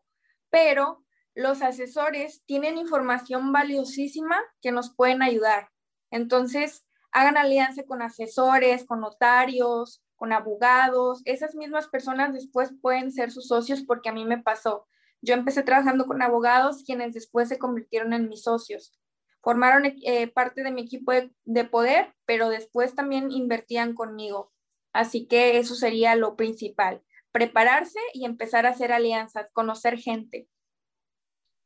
pero 0.49 1.03
los 1.33 1.61
asesores 1.61 2.43
tienen 2.45 2.77
información 2.77 3.51
valiosísima 3.51 4.37
que 4.61 4.71
nos 4.71 4.93
pueden 4.93 5.21
ayudar. 5.21 5.69
Entonces, 6.09 6.85
hagan 7.11 7.37
alianza 7.37 7.83
con 7.83 8.01
asesores, 8.01 8.85
con 8.85 8.99
notarios, 8.99 10.03
con 10.15 10.33
abogados. 10.33 11.21
Esas 11.25 11.55
mismas 11.55 11.87
personas 11.87 12.33
después 12.33 12.73
pueden 12.81 13.11
ser 13.11 13.31
sus 13.31 13.47
socios 13.47 13.81
porque 13.81 14.09
a 14.09 14.13
mí 14.13 14.25
me 14.25 14.41
pasó. 14.41 14.87
Yo 15.21 15.35
empecé 15.35 15.63
trabajando 15.63 16.05
con 16.05 16.21
abogados 16.21 16.83
quienes 16.85 17.13
después 17.13 17.47
se 17.47 17.59
convirtieron 17.59 18.13
en 18.13 18.27
mis 18.27 18.43
socios. 18.43 18.97
Formaron 19.41 19.85
eh, 20.03 20.27
parte 20.27 20.63
de 20.63 20.71
mi 20.71 20.81
equipo 20.81 21.11
de, 21.11 21.65
poder, 21.65 22.13
pero 22.25 22.49
después 22.49 22.95
también 22.95 23.31
invertían 23.31 23.93
conmigo. 23.93 24.51
Así 24.93 25.27
que 25.27 25.57
eso 25.57 25.75
sería 25.75 26.15
lo 26.15 26.35
principal, 26.35 27.01
prepararse 27.31 27.99
y 28.13 28.25
empezar 28.25 28.65
a 28.65 28.69
hacer 28.69 28.91
alianzas, 28.91 29.51
conocer 29.53 29.97
gente. 29.97 30.47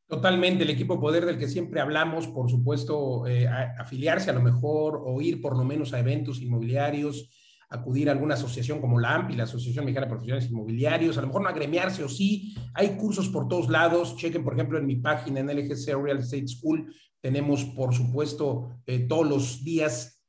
Totalmente, 0.08 0.64
el 0.64 0.70
equipo 0.70 1.00
poder 1.00 1.26
del 1.26 1.40
que 1.40 1.48
siempre 1.48 1.82
hablamos, 1.82 2.28
por 2.28 2.50
supuesto, 2.50 3.26
eh, 3.26 3.48
afiliarse 3.48 4.30
a 4.30 4.34
lo 4.34 4.42
mejor 4.42 5.02
o 5.04 5.20
ir 5.20 5.42
por 5.42 5.58
lo 5.58 5.64
menos 5.64 5.94
a 5.94 6.00
eventos 6.00 6.42
inmobiliarios, 6.42 7.45
acudir 7.70 8.10
a 8.10 8.12
alguna 8.12 8.36
asociación 8.36 8.80
como 8.80 9.00
la 9.00 9.16
AMPI, 9.16 9.36
la 9.36 9.44
Asociación 9.44 9.86
Mexicana 9.86 10.06
de 10.06 10.12
Profesionales 10.12 10.50
Inmobiliarios, 10.50 11.18
a 11.18 11.22
lo 11.22 11.28
mejor 11.28 11.48
agremiarse 11.48 12.04
o 12.04 12.10
sí, 12.10 12.56
hay 12.74 12.96
cursos 12.98 13.30
por 13.30 13.48
todos 13.48 13.70
lados, 13.70 14.16
chequen 14.18 14.44
por 14.44 14.54
ejemplo 14.54 14.78
en 14.78 14.86
mi 14.86 14.98
página 14.98 15.40
en 15.40 15.48
LGC 15.48 15.96
Real 16.02 16.20
Estate 16.20 16.48
School, 16.48 16.94
tenemos 17.22 17.64
por 17.66 17.94
supuesto 17.94 18.70
eh, 18.86 19.00
todos 19.00 19.28
los 19.28 19.64
días 19.64 20.22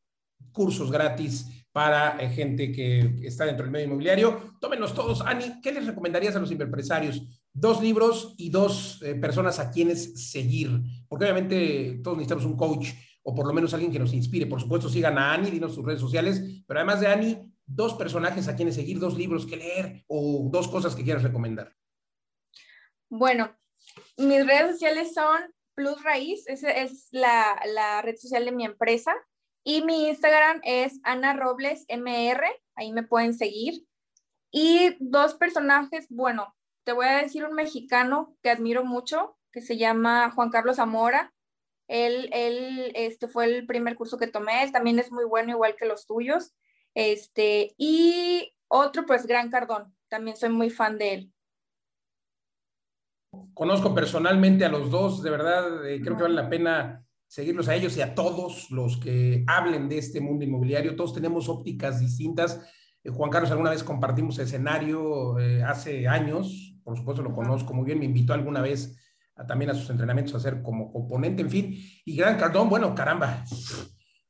cursos 0.53 0.91
gratis 0.91 1.47
para 1.77 2.17
eh, 2.19 2.31
gente 2.31 2.73
que 2.73 3.19
está 3.23 3.45
dentro 3.45 3.65
del 3.65 3.71
medio 3.71 3.85
inmobiliario. 3.85 4.55
Tómenos 4.63 4.95
todos. 4.95 5.21
Ani, 5.21 5.61
¿qué 5.61 5.73
les 5.73 5.87
recomendarías 5.87 6.35
a 6.35 6.39
los 6.39 6.51
empresarios? 6.51 7.23
Dos 7.53 7.83
libros 7.83 8.35
y 8.39 8.49
dos 8.49 9.03
eh, 9.03 9.15
personas 9.15 9.59
a 9.59 9.71
quienes 9.71 10.31
seguir, 10.31 10.81
porque 11.07 11.27
obviamente 11.27 12.01
todos 12.03 12.17
necesitamos 12.17 12.47
un 12.47 12.57
coach 12.57 12.89
o 13.29 13.35
por 13.35 13.47
lo 13.47 13.53
menos 13.53 13.75
alguien 13.75 13.91
que 13.91 13.99
nos 13.99 14.15
inspire. 14.15 14.47
Por 14.47 14.61
supuesto, 14.61 14.89
sigan 14.89 15.19
a 15.19 15.33
Ani, 15.33 15.51
dinos 15.51 15.75
sus 15.75 15.85
redes 15.85 16.01
sociales, 16.01 16.63
pero 16.65 16.79
además 16.79 17.01
de 17.01 17.09
Ani, 17.09 17.53
dos 17.67 17.95
personajes 17.95 18.47
a 18.47 18.55
quienes 18.55 18.77
seguir, 18.77 19.01
dos 19.01 19.19
libros 19.19 19.47
que 19.47 19.57
leer 19.57 20.05
o 20.07 20.49
dos 20.49 20.69
cosas 20.69 20.95
que 20.95 21.03
quieras 21.03 21.25
recomendar. 21.25 21.75
Bueno, 23.11 23.53
mis 24.17 24.47
redes 24.47 24.73
sociales 24.73 25.13
son 25.13 25.53
Plus 25.75 26.01
Raíz, 26.05 26.47
esa 26.47 26.71
es 26.71 27.09
la, 27.11 27.61
la 27.75 28.01
red 28.01 28.15
social 28.17 28.45
de 28.45 28.53
mi 28.53 28.65
empresa, 28.65 29.13
y 29.65 29.83
mi 29.83 30.07
Instagram 30.07 30.61
es 30.63 31.01
Ana 31.03 31.33
Robles 31.33 31.85
MR, 31.89 32.47
ahí 32.77 32.93
me 32.93 33.03
pueden 33.03 33.35
seguir. 33.35 33.85
Y 34.53 34.97
dos 35.01 35.35
personajes, 35.35 36.07
bueno, 36.11 36.55
te 36.85 36.93
voy 36.93 37.07
a 37.07 37.23
decir 37.23 37.45
un 37.45 37.55
mexicano 37.55 38.37
que 38.41 38.51
admiro 38.51 38.85
mucho, 38.85 39.37
que 39.51 39.63
se 39.63 39.77
llama 39.77 40.31
Juan 40.31 40.51
Carlos 40.51 40.77
Zamora. 40.77 41.35
Él, 41.89 42.29
él 42.33 42.93
este 42.95 43.29
fue 43.29 43.45
el 43.45 43.67
primer 43.67 43.97
curso 43.97 44.19
que 44.19 44.27
tomé, 44.27 44.63
él 44.63 44.73
también 44.73 44.99
es 44.99 45.13
muy 45.13 45.25
bueno, 45.25 45.53
igual 45.53 45.77
que 45.77 45.87
los 45.87 46.07
tuyos. 46.07 46.53
Este, 46.95 47.75
y 47.77 48.53
otro, 48.69 49.05
pues, 49.07 49.27
Gran 49.27 49.51
Cardón, 49.51 49.95
también 50.09 50.37
soy 50.37 50.49
muy 50.49 50.71
fan 50.71 50.99
de 50.99 51.15
él. 51.15 51.33
Conozco 53.55 53.95
personalmente 53.95 54.65
a 54.65 54.69
los 54.69 54.91
dos, 54.91 55.23
de 55.23 55.31
verdad, 55.31 55.87
eh, 55.87 56.01
creo 56.01 56.17
que 56.17 56.23
vale 56.23 56.35
la 56.35 56.49
pena 56.49 57.07
seguirlos 57.27 57.69
a 57.69 57.75
ellos 57.75 57.97
y 57.97 58.03
a 58.03 58.15
todos 58.15 58.71
los 58.71 58.97
que 58.99 59.45
hablen 59.47 59.89
de 59.89 59.99
este 59.99 60.21
mundo 60.21 60.45
inmobiliario. 60.45 60.97
Todos 60.97 61.15
tenemos 61.15 61.49
ópticas 61.49 62.01
distintas. 62.01 62.61
Eh, 63.03 63.11
Juan 63.11 63.31
Carlos, 63.31 63.51
alguna 63.51 63.71
vez 63.71 63.85
compartimos 63.85 64.39
escenario 64.39 65.39
eh, 65.39 65.63
hace 65.63 66.09
años, 66.09 66.75
por 66.83 66.97
supuesto 66.97 67.23
lo 67.23 67.35
conozco 67.35 67.75
muy 67.75 67.85
bien, 67.85 67.99
me 67.99 68.05
invitó 68.05 68.33
alguna 68.33 68.61
vez 68.61 68.97
también 69.45 69.71
a 69.71 69.75
sus 69.75 69.91
entrenamientos 69.91 70.35
a 70.35 70.41
ser 70.41 70.63
como 70.63 70.93
componente, 70.93 71.43
en 71.43 71.51
fin. 71.51 71.79
Y 72.05 72.17
Gran 72.17 72.39
Cardón, 72.39 72.69
bueno, 72.69 72.95
caramba, 72.95 73.45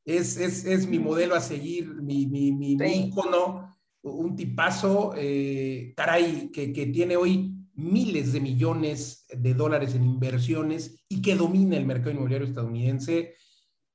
es, 0.05 0.37
es, 0.37 0.64
es 0.64 0.87
mi 0.87 0.99
modelo 0.99 1.35
a 1.35 1.40
seguir, 1.40 1.95
mi, 2.03 2.27
mi, 2.27 2.53
mi, 2.53 2.73
ícono, 2.73 3.77
un 4.03 4.35
tipazo, 4.35 5.12
eh, 5.16 5.92
caray, 5.97 6.51
que, 6.53 6.73
que 6.73 6.87
tiene 6.87 7.16
hoy 7.16 7.53
miles 7.75 8.33
de 8.33 8.40
millones 8.40 9.27
de 9.29 9.55
dólares 9.55 9.95
en 9.95 10.05
inversiones 10.05 11.05
y 11.09 11.21
que 11.21 11.37
domina 11.37 11.77
el 11.77 11.87
mercado 11.87 12.12
inmobiliario 12.12 12.47
estadounidense. 12.47 13.35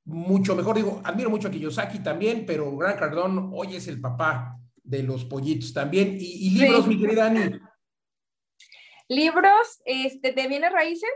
Mucho 0.06 0.56
mejor, 0.56 0.76
digo, 0.76 1.02
admiro 1.04 1.30
mucho 1.30 1.48
a 1.48 1.52
Kiyosaki 1.52 2.00
también, 2.00 2.46
pero 2.46 2.76
Gran 2.78 2.98
Cardón 2.98 3.50
hoy 3.54 3.76
es 3.76 3.88
el 3.88 4.00
papá 4.00 4.58
de 4.84 5.04
los 5.04 5.26
pollitos 5.26 5.74
también. 5.74 6.18
Y, 6.20 6.52
libros, 6.52 6.88
mi 6.88 7.00
querida 7.00 7.28
Ani. 7.28 7.42
¿Libros 9.12 9.82
este, 9.84 10.32
de 10.32 10.48
bienes 10.48 10.72
raíces? 10.72 11.12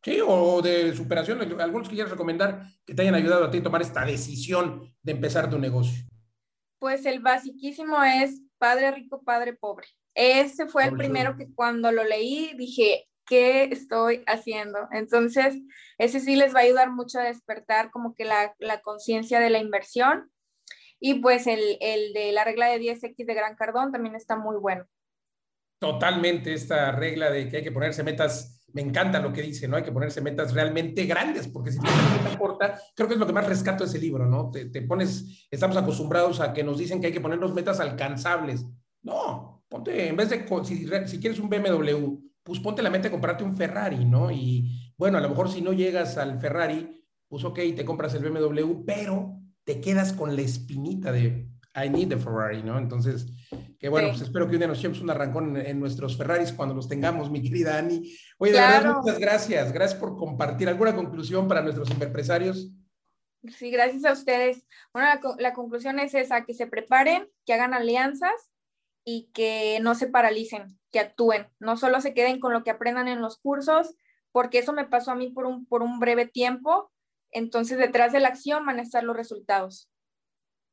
Sí, 0.00 0.20
o 0.24 0.62
de 0.62 0.94
superación, 0.94 1.40
algunos 1.60 1.88
que 1.88 1.96
quieras 1.96 2.12
recomendar 2.12 2.62
que 2.86 2.94
te 2.94 3.02
hayan 3.02 3.16
ayudado 3.16 3.46
a 3.46 3.50
ti 3.50 3.58
a 3.58 3.62
tomar 3.64 3.82
esta 3.82 4.04
decisión 4.04 4.94
de 5.02 5.10
empezar 5.10 5.50
tu 5.50 5.58
negocio. 5.58 6.04
Pues 6.78 7.04
el 7.06 7.18
basiquísimo 7.18 8.00
es 8.04 8.42
Padre 8.58 8.92
Rico, 8.92 9.24
Padre 9.24 9.54
Pobre. 9.54 9.88
Ese 10.14 10.68
fue 10.68 10.84
el 10.84 10.96
primero 10.96 11.36
que 11.36 11.52
cuando 11.52 11.90
lo 11.90 12.04
leí 12.04 12.54
dije, 12.56 13.08
¿qué 13.26 13.64
estoy 13.64 14.22
haciendo? 14.28 14.78
Entonces, 14.92 15.56
ese 15.98 16.20
sí 16.20 16.36
les 16.36 16.54
va 16.54 16.60
a 16.60 16.62
ayudar 16.62 16.92
mucho 16.92 17.18
a 17.18 17.24
despertar 17.24 17.90
como 17.90 18.14
que 18.14 18.24
la, 18.24 18.54
la 18.60 18.82
conciencia 18.82 19.40
de 19.40 19.50
la 19.50 19.58
inversión. 19.58 20.30
Y 21.00 21.14
pues 21.14 21.48
el, 21.48 21.76
el 21.80 22.12
de 22.12 22.30
la 22.30 22.44
regla 22.44 22.68
de 22.68 22.78
10X 22.78 23.26
de 23.26 23.34
Gran 23.34 23.56
Cardón 23.56 23.90
también 23.90 24.14
está 24.14 24.36
muy 24.36 24.56
bueno. 24.58 24.86
Totalmente 25.80 26.52
esta 26.52 26.92
regla 26.92 27.30
de 27.30 27.48
que 27.48 27.56
hay 27.56 27.62
que 27.62 27.72
ponerse 27.72 28.02
metas, 28.02 28.62
me 28.74 28.82
encanta 28.82 29.18
lo 29.18 29.32
que 29.32 29.40
dice, 29.40 29.66
¿no? 29.66 29.78
Hay 29.78 29.82
que 29.82 29.90
ponerse 29.90 30.20
metas 30.20 30.52
realmente 30.52 31.06
grandes, 31.06 31.48
porque 31.48 31.72
si 31.72 31.78
tienes 31.80 31.98
una 31.98 32.22
meta 32.22 32.38
corta, 32.38 32.78
creo 32.94 33.08
que 33.08 33.14
es 33.14 33.20
lo 33.20 33.26
que 33.26 33.32
más 33.32 33.46
rescato 33.46 33.82
de 33.82 33.88
ese 33.88 33.98
libro, 33.98 34.26
¿no? 34.26 34.50
Te, 34.50 34.66
te, 34.66 34.82
pones, 34.82 35.48
estamos 35.50 35.78
acostumbrados 35.78 36.38
a 36.40 36.52
que 36.52 36.62
nos 36.62 36.76
dicen 36.76 37.00
que 37.00 37.06
hay 37.06 37.12
que 37.14 37.20
ponernos 37.22 37.54
metas 37.54 37.80
alcanzables. 37.80 38.66
No, 39.02 39.64
ponte, 39.70 40.08
en 40.08 40.16
vez 40.16 40.28
de, 40.28 40.46
si, 40.64 40.86
si 41.06 41.18
quieres 41.18 41.38
un 41.38 41.48
BMW, 41.48 42.18
pues 42.42 42.60
ponte 42.60 42.82
la 42.82 42.90
meta 42.90 43.04
de 43.04 43.12
comprarte 43.12 43.42
un 43.42 43.56
Ferrari, 43.56 44.04
¿no? 44.04 44.30
Y 44.30 44.92
bueno, 44.98 45.16
a 45.16 45.22
lo 45.22 45.30
mejor 45.30 45.50
si 45.50 45.62
no 45.62 45.72
llegas 45.72 46.18
al 46.18 46.38
Ferrari, 46.38 47.06
pues 47.26 47.42
ok, 47.44 47.58
te 47.74 47.86
compras 47.86 48.14
el 48.14 48.28
BMW, 48.28 48.84
pero 48.84 49.40
te 49.64 49.80
quedas 49.80 50.12
con 50.12 50.36
la 50.36 50.42
espinita 50.42 51.10
de 51.10 51.49
I 51.74 51.88
need 51.88 52.08
the 52.08 52.16
Ferrari, 52.16 52.62
¿no? 52.62 52.78
Entonces, 52.78 53.26
que 53.78 53.88
bueno, 53.88 54.08
pues 54.08 54.22
espero 54.22 54.46
que 54.46 54.54
un 54.54 54.58
día 54.58 54.68
nos 54.68 54.78
echemos 54.78 55.00
un 55.00 55.10
arrancón 55.10 55.56
en, 55.56 55.78
nuestros 55.78 56.16
Ferraris 56.16 56.52
cuando 56.52 56.74
los 56.74 56.88
tengamos, 56.88 57.30
mi 57.30 57.42
querida 57.42 57.78
Ani. 57.78 58.14
Oye, 58.38 58.52
de 58.52 58.60
verdad, 58.60 58.96
muchas 58.96 59.18
gracias. 59.18 59.72
Gracias 59.72 59.98
por 59.98 60.16
compartir. 60.16 60.68
¿Alguna 60.68 60.94
conclusión 60.94 61.46
para 61.46 61.62
nuestros 61.62 61.90
empresarios? 61.90 62.70
Sí, 63.48 63.70
gracias 63.70 64.04
a 64.04 64.12
ustedes. 64.12 64.66
Bueno, 64.92 65.08
la, 65.38 65.54
conclusión 65.54 65.98
es 65.98 66.14
esa, 66.14 66.44
que 66.44 66.54
se 66.54 66.66
preparen, 66.66 67.28
que 67.46 67.54
hagan 67.54 67.72
alianzas 67.72 68.50
y 69.04 69.30
que 69.32 69.78
no 69.80 69.94
se 69.94 70.08
paralicen, 70.08 70.78
que 70.90 71.00
actúen. 71.00 71.48
No 71.58 71.76
solo 71.76 72.00
se 72.00 72.12
queden 72.12 72.40
con 72.40 72.52
lo 72.52 72.64
que 72.64 72.70
aprendan 72.70 73.08
en 73.08 73.22
los 73.22 73.38
cursos, 73.38 73.94
porque 74.32 74.58
eso 74.58 74.72
me 74.72 74.86
pasó 74.86 75.12
a 75.12 75.16
mí 75.16 75.30
por 75.30 75.46
un, 75.46 75.64
por 75.66 75.82
un 75.82 76.00
breve 76.00 76.26
tiempo. 76.26 76.92
Entonces, 77.30 77.78
detrás 77.78 78.12
de 78.12 78.20
la 78.20 78.28
acción 78.28 78.66
van 78.66 78.78
a 78.78 78.82
estar 78.82 79.04
los 79.04 79.16
resultados. 79.16 79.88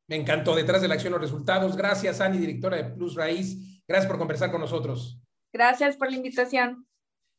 Me 0.08 0.15
encantó. 0.15 0.56
Detrás 0.56 0.82
de 0.82 0.88
la 0.88 0.96
acción, 0.96 1.13
los 1.13 1.22
resultados. 1.22 1.76
Gracias, 1.76 2.22
Ani, 2.22 2.38
directora 2.38 2.78
de 2.78 2.86
Plus 2.86 3.15
Raíz. 3.15 3.82
Gracias 3.88 4.10
por 4.10 4.17
conversar 4.17 4.52
con 4.52 4.62
nosotros. 4.62 5.22
Gracias 5.54 5.98
por 5.98 6.10
la 6.10 6.17
invitación. 6.17 6.88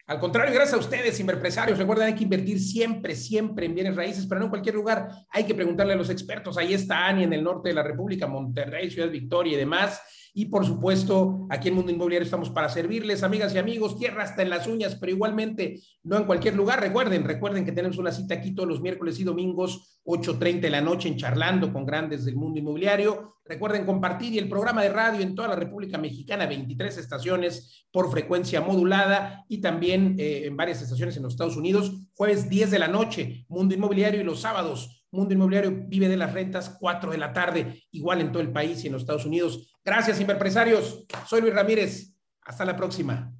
Al 0.07 0.19
contrario, 0.21 0.55
gracias 0.55 0.75
a 0.75 0.81
ustedes, 0.81 1.21
empresarios. 1.21 1.79
Recuerden, 1.79 2.07
hay 2.07 2.15
que 2.15 2.25
invertir 2.25 2.59
siempre, 2.59 3.15
siempre 3.15 3.67
en 3.67 3.75
bienes 3.75 3.95
raíces, 3.95 4.27
pero 4.27 4.39
no 4.39 4.47
en 4.47 4.51
cualquier 4.51 4.75
lugar. 4.75 5.11
Hay 5.29 5.45
que 5.45 5.55
preguntarle 5.55 5.93
a 5.93 5.97
los 5.97 6.09
expertos. 6.09 6.57
Ahí 6.57 6.73
está 6.73 7.07
Ani 7.07 7.25
en 7.25 7.35
el 7.35 7.45
norte 7.45 7.69
de 7.69 7.75
la 7.75 7.83
República, 7.83 8.27
Monterrey, 8.27 8.91
Ciudad 8.91 9.11
Victoria 9.11 9.53
y 9.53 9.57
demás. 9.57 10.01
Y 10.39 10.45
por 10.45 10.65
supuesto, 10.65 11.49
aquí 11.51 11.67
en 11.67 11.75
Mundo 11.75 11.91
Inmobiliario 11.91 12.25
estamos 12.25 12.49
para 12.49 12.69
servirles, 12.69 13.25
amigas 13.25 13.53
y 13.57 13.59
amigos, 13.59 13.99
tierra 13.99 14.23
hasta 14.23 14.41
en 14.43 14.51
las 14.51 14.69
uñas, 14.69 14.95
pero 14.95 15.11
igualmente 15.11 15.81
no 16.05 16.17
en 16.17 16.27
cualquier 16.27 16.55
lugar. 16.55 16.81
Recuerden, 16.81 17.25
recuerden 17.25 17.65
que 17.65 17.73
tenemos 17.73 17.99
una 17.99 18.13
cita 18.13 18.35
aquí 18.35 18.55
todos 18.55 18.69
los 18.69 18.81
miércoles 18.81 19.19
y 19.19 19.25
domingos, 19.25 20.01
8.30 20.05 20.61
de 20.61 20.71
la 20.71 20.81
noche 20.81 21.09
en 21.09 21.17
Charlando 21.17 21.73
con 21.73 21.85
Grandes 21.85 22.25
del 22.25 22.37
Mundo 22.37 22.61
Inmobiliario. 22.61 23.35
Recuerden 23.45 23.85
compartir 23.85 24.33
y 24.33 24.39
el 24.39 24.49
programa 24.49 24.85
de 24.85 24.91
radio 24.91 25.23
en 25.23 25.35
toda 25.35 25.49
la 25.49 25.57
República 25.57 25.99
Mexicana, 25.99 26.47
23 26.47 26.99
estaciones 26.99 27.89
por 27.91 28.09
frecuencia 28.09 28.61
modulada 28.61 29.45
y 29.49 29.61
también 29.61 30.15
eh, 30.21 30.43
en 30.45 30.57
varias 30.57 30.81
estaciones 30.81 31.17
en 31.17 31.25
los 31.25 31.33
Estados 31.33 31.57
Unidos, 31.57 31.93
jueves 32.15 32.49
10 32.49 32.71
de 32.71 32.79
la 32.79 32.87
noche, 32.87 33.45
Mundo 33.49 33.75
Inmobiliario 33.75 34.21
y 34.21 34.25
los 34.25 34.43
sábados 34.43 34.99
Mundo 35.11 35.33
Inmobiliario 35.33 35.85
vive 35.87 36.09
de 36.09 36.19
las 36.19 36.35
rentas, 36.35 36.77
4 36.79 37.13
de 37.13 37.19
la 37.19 37.33
tarde, 37.33 37.85
igual 37.93 38.21
en 38.21 38.31
todo 38.31 38.43
el 38.43 38.53
país 38.53 38.85
y 38.85 38.89
en 38.89 38.93
los 38.93 39.03
Estados 39.03 39.25
Unidos. 39.25 39.78
Gracias, 39.89 40.19
empresarios. 40.35 41.07
Soy 41.27 41.41
Luis 41.41 41.55
Ramírez. 41.55 42.13
Hasta 42.43 42.63
la 42.67 42.77
próxima. 42.77 43.33